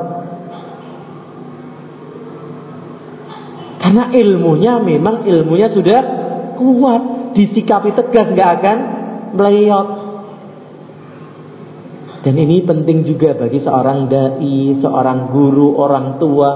Karena 3.80 4.04
ilmunya 4.12 4.74
memang 4.82 5.22
ilmunya 5.22 5.70
sudah 5.70 6.00
kuat. 6.58 7.02
Disikapi 7.38 7.94
tegas 7.94 8.34
gak 8.34 8.50
akan 8.58 8.78
meleot. 9.38 9.88
Dan 12.20 12.34
ini 12.36 12.66
penting 12.66 13.06
juga 13.06 13.32
bagi 13.38 13.64
seorang 13.64 14.10
dai, 14.10 14.76
seorang 14.82 15.32
guru, 15.32 15.78
orang 15.78 16.20
tua. 16.20 16.50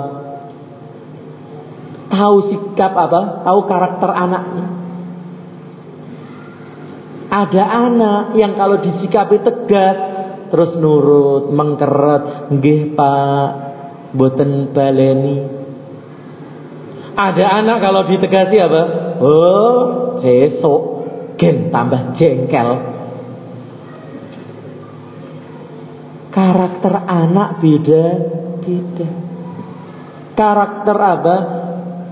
Tahu 2.10 2.36
sikap 2.52 2.92
apa? 2.92 3.46
Tahu 3.48 3.60
karakter 3.64 4.10
anaknya. 4.12 4.73
Ada 7.34 7.64
anak 7.66 8.38
yang 8.38 8.54
kalau 8.54 8.78
disikapi 8.78 9.42
tegas 9.42 9.98
terus 10.54 10.78
nurut, 10.78 11.50
mengkeret, 11.50 12.54
nggih 12.54 12.94
Pak, 12.94 13.48
boten 14.14 14.70
baleni. 14.70 15.42
Ada 17.18 17.58
anak 17.58 17.82
kalau 17.82 18.06
ditegasi 18.06 18.56
apa? 18.62 18.82
Oh, 19.18 19.78
besok 20.22 20.82
gen 21.38 21.74
tambah 21.74 22.14
jengkel. 22.18 22.70
Karakter 26.30 26.94
anak 27.02 27.58
beda 27.58 28.04
beda. 28.62 29.08
Karakter 30.34 30.98
apa? 30.98 31.36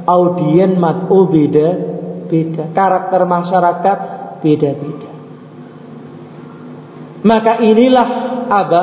Audien 0.07 0.79
mat'u 0.83 1.31
beda 1.31 1.69
beda. 2.27 2.75
Karakter 2.75 3.23
masyarakat 3.23 3.99
beda 4.43 4.71
beda. 4.79 5.12
Maka 7.23 7.63
inilah 7.63 8.09
apa? 8.51 8.83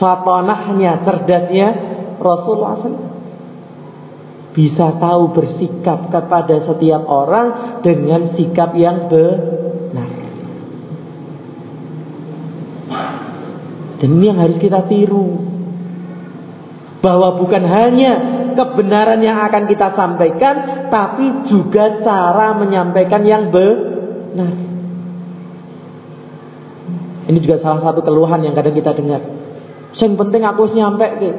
Fatonahnya, 0.00 1.04
cerdasnya 1.04 1.68
Rasulullah 2.16 2.80
SAW 2.80 3.10
bisa 4.50 4.98
tahu 4.98 5.30
bersikap 5.30 6.10
kepada 6.10 6.66
setiap 6.66 7.06
orang 7.06 7.80
dengan 7.86 8.34
sikap 8.34 8.74
yang 8.74 9.06
benar. 9.06 10.10
Dan 14.00 14.08
ini 14.16 14.24
yang 14.32 14.40
harus 14.40 14.58
kita 14.58 14.88
tiru. 14.90 15.52
Bahwa 17.00 17.40
bukan 17.40 17.64
hanya 17.64 18.12
kebenaran 18.52 19.24
yang 19.24 19.40
akan 19.40 19.64
kita 19.70 19.96
sampaikan, 19.96 20.88
tapi 20.92 21.48
juga 21.48 22.04
cara 22.04 22.56
menyampaikan 22.60 23.22
yang 23.24 23.48
benar. 23.48 24.69
Ini 27.30 27.38
juga 27.38 27.62
salah 27.62 27.78
satu 27.78 28.02
keluhan 28.02 28.42
yang 28.42 28.58
kadang 28.58 28.74
kita 28.74 28.90
dengar. 28.90 29.22
Yang 29.94 30.14
penting 30.18 30.42
aku 30.42 30.62
nyampe 30.74 31.06
ke 31.22 31.30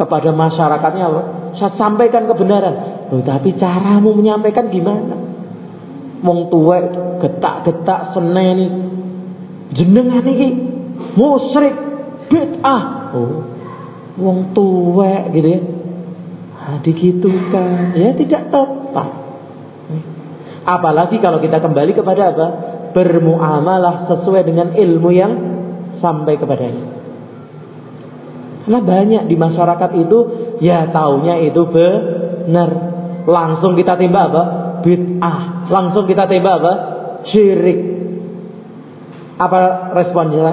kepada 0.00 0.32
masyarakatnya 0.32 1.04
apa? 1.04 1.22
Saya 1.60 1.72
sampaikan 1.76 2.24
kebenaran. 2.24 2.74
Loh, 3.12 3.20
tapi 3.20 3.52
caramu 3.60 4.16
menyampaikan 4.16 4.72
gimana? 4.72 5.16
Wong 6.24 6.48
tua 6.48 6.80
getak-getak 7.20 8.16
seneni 8.16 8.66
jenengan 9.76 10.24
iki 10.24 10.48
musyrik 11.16 11.76
bid'ah. 12.32 12.82
Oh. 13.12 13.44
Wong 14.16 14.56
tua 14.56 15.28
gitu 15.28 15.48
ya. 15.48 15.60
Nah, 16.56 16.82
kan 17.52 17.94
Ya 17.94 18.10
tidak 18.16 18.42
tepat. 18.48 19.08
Apalagi 20.66 21.22
kalau 21.22 21.38
kita 21.38 21.62
kembali 21.62 21.94
kepada 21.94 22.34
apa? 22.34 22.46
Bermuamalah 22.96 24.08
sesuai 24.08 24.48
dengan 24.48 24.72
ilmu 24.72 25.10
yang 25.12 25.32
sampai 26.00 26.40
kepadanya. 26.40 26.96
Karena 28.64 28.80
banyak 28.82 29.22
di 29.28 29.36
masyarakat 29.36 29.90
itu 30.00 30.18
ya 30.64 30.88
taunya 30.90 31.44
itu 31.44 31.60
benar. 31.68 32.70
Langsung 33.28 33.76
kita 33.76 34.00
tembak 34.00 34.24
apa? 34.32 34.42
Bid'ah. 34.80 35.68
Langsung 35.68 36.08
kita 36.08 36.24
tembak 36.24 36.54
apa? 36.64 36.72
Syirik. 37.28 37.78
Apa 39.36 39.92
responnya? 39.92 40.50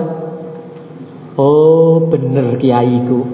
Oh, 1.39 2.05
bener 2.11 2.59
kiaiku. 2.61 3.25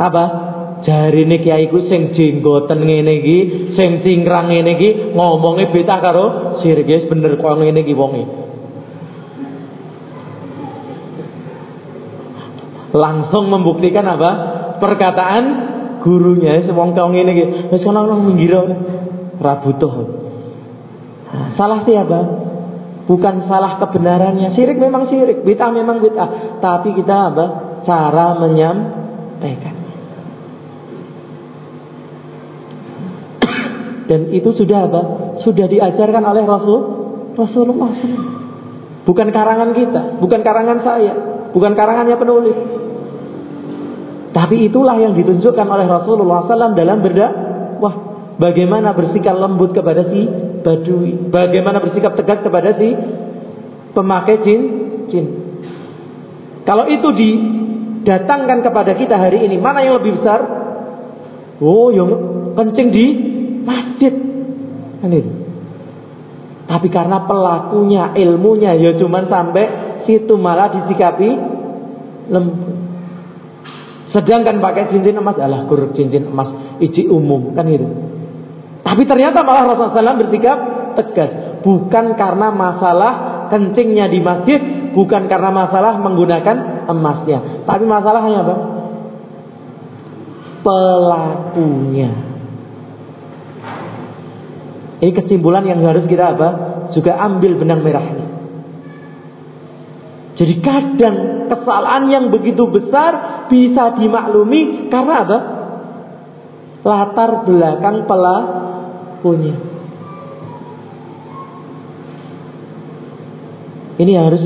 Apa? 0.00 0.53
Jari 0.84 1.24
ini 1.24 1.40
kiaiku 1.40 1.88
sing 1.88 2.12
jenggoten 2.12 2.84
ngene 2.84 3.12
iki, 3.24 3.38
sing 3.72 4.04
cingkrang 4.04 4.52
ngene 4.52 4.76
iki 4.76 5.16
ngomongnya 5.16 5.72
beda 5.72 5.96
karo 5.96 6.24
syirik 6.60 6.84
guys 6.84 7.08
bener 7.08 7.40
kok 7.40 7.56
ngene 7.56 7.80
iki 7.80 7.96
wonge. 7.96 8.24
Langsung 12.92 13.48
membuktikan 13.48 14.04
apa? 14.04 14.30
Perkataan 14.76 15.44
gurunya 16.04 16.68
wong 16.68 16.92
kau 16.92 17.08
ngene 17.08 17.32
iki. 17.32 17.44
Wis 17.72 17.80
kono 17.80 18.04
nang 18.04 18.28
minggir 18.28 18.52
ora 19.40 19.54
butuh. 19.64 19.92
Salah 21.56 21.80
siapa? 21.88 22.20
Bukan 23.08 23.48
salah 23.48 23.80
kebenarannya. 23.80 24.52
Syirik 24.52 24.76
memang 24.76 25.08
syirik, 25.08 25.44
bid'ah 25.48 25.72
memang 25.72 26.00
bid'ah. 26.00 26.60
Tapi 26.60 26.92
kita 26.92 27.32
apa? 27.32 27.44
Cara 27.84 28.36
menyampaikan. 28.40 29.83
Dan 34.04 34.28
itu 34.32 34.52
sudah 34.52 34.88
apa? 34.88 35.02
Sudah 35.44 35.64
diajarkan 35.64 36.22
oleh 36.24 36.44
Rasul 36.44 36.80
Rasulullah 37.34 37.90
SAW. 37.96 38.24
Bukan 39.04 39.28
karangan 39.36 39.76
kita, 39.76 40.16
bukan 40.16 40.40
karangan 40.40 40.80
saya, 40.80 41.12
bukan 41.52 41.72
karangannya 41.76 42.16
penulis. 42.16 42.56
Tapi 44.32 44.66
itulah 44.66 44.96
yang 44.98 45.12
ditunjukkan 45.14 45.66
oleh 45.68 45.86
Rasulullah 45.86 46.48
SAW 46.48 46.72
dalam 46.72 47.04
berdakwah. 47.04 47.94
Bagaimana 48.34 48.90
bersikap 48.98 49.38
lembut 49.38 49.70
kepada 49.70 50.10
si 50.10 50.26
badui, 50.66 51.30
bagaimana 51.30 51.78
bersikap 51.78 52.18
tegas 52.18 52.42
kepada 52.42 52.74
si 52.74 52.90
pemakai 53.94 54.42
jin, 54.42 54.60
jin. 55.06 55.26
Kalau 56.66 56.90
itu 56.90 57.08
didatangkan 57.14 58.64
kepada 58.64 58.98
kita 58.98 59.20
hari 59.20 59.46
ini, 59.46 59.60
mana 59.60 59.86
yang 59.86 60.02
lebih 60.02 60.18
besar? 60.18 60.40
Oh, 61.62 61.94
yang 61.94 62.10
kencing 62.58 62.88
di 62.90 63.06
masjid. 63.64 64.12
Kan. 65.02 65.12
Tapi 66.64 66.88
karena 66.88 67.28
pelakunya, 67.28 68.16
ilmunya 68.16 68.72
ya 68.76 68.96
cuman 68.96 69.28
sampai 69.28 69.64
situ 70.08 70.34
malah 70.40 70.72
disikapi 70.72 71.28
lembut. 72.32 72.76
Sedangkan 74.14 74.62
pakai 74.62 74.94
cincin 74.94 75.18
emas 75.18 75.36
adalah 75.36 75.66
kur 75.66 75.90
cincin 75.92 76.30
emas 76.30 76.78
iji 76.78 77.10
umum 77.10 77.52
kan 77.52 77.66
gitu. 77.66 77.84
Tapi 78.84 79.02
ternyata 79.10 79.42
malah 79.42 79.74
Rasulullah 79.74 80.14
SAW 80.14 80.22
bersikap 80.22 80.58
tegas. 80.94 81.32
Bukan 81.66 82.14
karena 82.14 82.52
masalah 82.52 83.12
kencingnya 83.48 84.08
di 84.12 84.20
masjid, 84.20 84.60
bukan 84.92 85.26
karena 85.26 85.50
masalah 85.50 85.96
menggunakan 86.00 86.86
emasnya, 86.88 87.64
tapi 87.64 87.84
masalahnya 87.88 88.38
apa? 88.44 88.56
Pelakunya. 90.64 92.33
Ini 95.04 95.12
kesimpulan 95.12 95.68
yang 95.68 95.84
harus 95.84 96.08
kita 96.08 96.32
apa? 96.32 96.48
Juga 96.96 97.12
ambil 97.20 97.60
benang 97.60 97.84
merahnya. 97.84 98.24
Jadi 100.40 100.64
kadang 100.64 101.44
kesalahan 101.52 102.08
yang 102.08 102.24
begitu 102.32 102.64
besar 102.72 103.44
bisa 103.52 104.00
dimaklumi 104.00 104.88
karena 104.88 105.14
apa? 105.20 105.38
Latar 106.88 107.44
belakang 107.44 108.08
pelakunya. 108.08 109.54
Ini 114.00 114.10
yang 114.10 114.24
harus 114.32 114.42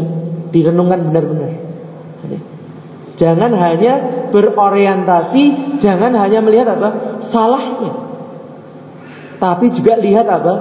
direnungkan 0.51 1.07
benar-benar. 1.07 1.55
Jangan 3.15 3.55
hanya 3.55 3.93
berorientasi, 4.35 5.43
jangan 5.87 6.19
hanya 6.19 6.43
melihat 6.43 6.75
apa? 6.75 6.89
Salahnya. 7.31 8.08
Tapi 9.39 9.67
juga 9.79 9.95
lihat 10.03 10.27
apa? 10.27 10.55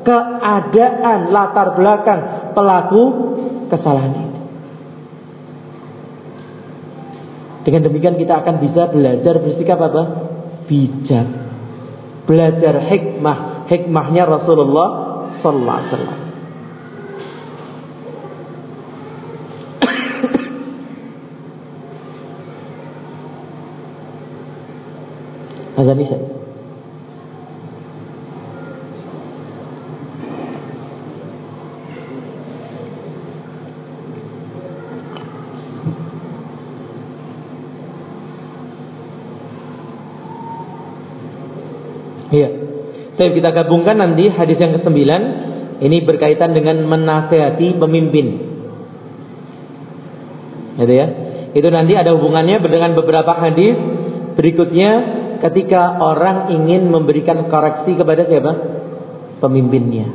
Keadaan 0.00 1.32
latar 1.32 1.76
belakang 1.76 2.52
pelaku 2.52 3.02
kesalahan 3.72 4.12
ini. 4.16 4.30
Dengan 7.60 7.84
demikian 7.88 8.16
kita 8.16 8.40
akan 8.40 8.56
bisa 8.60 8.88
belajar 8.88 9.36
bersikap 9.40 9.76
apa? 9.80 10.02
Bijak. 10.64 11.26
Belajar 12.24 12.80
hikmah. 12.88 13.68
Hikmahnya 13.68 14.24
Rasulullah 14.24 14.88
Sallallahu 15.44 15.78
Alaihi 15.78 15.90
Wasallam. 15.92 16.18
Azan 25.80 26.00
Isya. 26.00 26.40
Iya. 42.30 42.48
Tapi 43.20 43.36
kita 43.36 43.52
gabungkan 43.52 44.00
nanti 44.00 44.32
hadis 44.32 44.56
yang 44.56 44.80
ke-9 44.80 44.96
ini 45.84 45.96
berkaitan 46.08 46.56
dengan 46.56 46.88
menasehati 46.88 47.76
pemimpin. 47.76 48.26
Gitu 50.80 50.88
ya. 50.88 51.06
Itu 51.52 51.68
nanti 51.68 52.00
ada 52.00 52.16
hubungannya 52.16 52.64
dengan 52.64 52.96
beberapa 52.96 53.36
hadis 53.36 53.76
berikutnya 54.40 54.90
ketika 55.44 56.00
orang 56.00 56.48
ingin 56.48 56.88
memberikan 56.88 57.44
koreksi 57.52 57.92
kepada 57.92 58.24
siapa? 58.24 58.52
Pemimpinnya. 59.44 60.08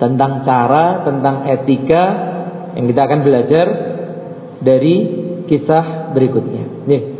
Tentang 0.00 0.48
cara, 0.48 1.04
tentang 1.04 1.44
etika 1.44 2.04
yang 2.72 2.88
kita 2.88 3.00
akan 3.04 3.20
belajar 3.20 3.66
dari 4.64 4.94
kisah 5.44 6.16
berikutnya. 6.16 6.88
Nih. 6.88 7.11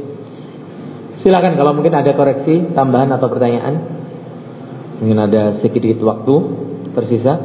Silakan 1.22 1.54
kalau 1.54 1.70
mungkin 1.78 1.94
ada 1.94 2.18
koreksi, 2.18 2.74
tambahan 2.74 3.14
atau 3.14 3.30
pertanyaan. 3.30 3.78
Mungkin 4.98 5.18
ada 5.22 5.62
sedikit 5.62 6.02
waktu 6.02 6.34
tersisa. 6.98 7.38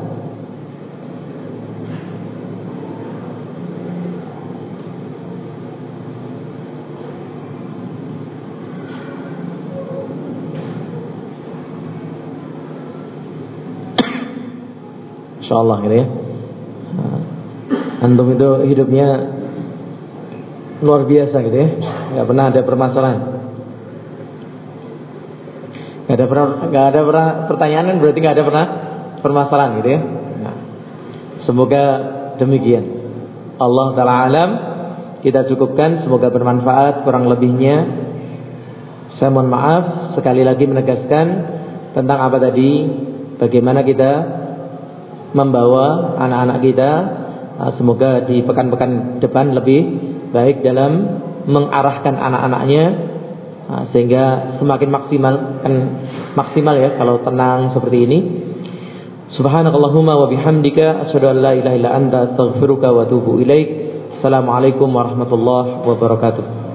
Insyaallah 15.45 15.77
gitu 15.85 15.95
ya. 16.01 16.05
Antum 18.01 18.33
itu 18.33 18.49
hidupnya 18.73 19.07
luar 20.81 21.05
biasa 21.05 21.45
gitu 21.45 21.57
ya. 21.61 21.69
Gak 22.17 22.25
pernah 22.25 22.49
ada 22.49 22.61
permasalahan. 22.65 23.36
Gak 26.07 26.15
ada 26.15 26.25
pernah, 26.25 26.47
gak 26.71 26.85
ada 26.95 26.99
pernah 27.03 27.27
pertanyaan 27.51 27.99
berarti 27.99 28.19
gak 28.23 28.35
ada 28.39 28.45
pernah 28.47 28.65
permasalahan 29.19 29.71
gitu 29.83 29.89
ya. 29.91 29.99
Nah, 30.39 30.55
semoga 31.43 31.83
demikian. 32.39 32.85
Allah 33.57 33.87
taala 33.97 34.13
alam 34.29 34.49
kita 35.25 35.49
cukupkan 35.49 36.05
semoga 36.05 36.29
bermanfaat 36.29 37.03
kurang 37.03 37.25
lebihnya 37.27 38.05
saya 39.17 39.33
mohon 39.33 39.49
maaf 39.49 40.13
sekali 40.13 40.45
lagi 40.45 40.69
menegaskan 40.69 41.25
tentang 41.97 42.19
apa 42.21 42.37
tadi 42.37 42.85
bagaimana 43.41 43.81
kita 43.81 44.11
membawa 45.33 46.15
anak-anak 46.21 46.57
kita 46.61 46.91
nah, 47.57 47.71
semoga 47.81 48.29
di 48.29 48.45
pekan-pekan 48.45 49.17
depan 49.17 49.57
lebih 49.57 49.81
baik 50.29 50.61
dalam 50.61 50.91
mengarahkan 51.49 52.13
anak-anaknya 52.13 52.83
Nah, 53.67 53.83
sehingga 53.91 54.55
semakin 54.63 54.89
maksimal 54.89 55.33
kan 55.59 55.73
maksimal 56.39 56.75
ya 56.79 56.95
kalau 56.95 57.19
tenang 57.19 57.75
seperti 57.75 57.97
ini. 58.07 58.19
Subhanakallahumma 59.35 60.15
wa 60.23 60.27
bihamdika 60.31 61.07
asyhadu 61.07 61.35
an 61.35 61.37
la 61.43 61.51
ilaha 61.51 61.75
illa 61.75 61.89
anta 61.91 62.17
astaghfiruka 62.31 62.87
wa 62.95 63.03
atubu 63.03 63.43
ilaik. 63.43 63.67
Assalamualaikum 64.17 64.87
warahmatullahi 64.87 65.83
wabarakatuh. 65.83 66.66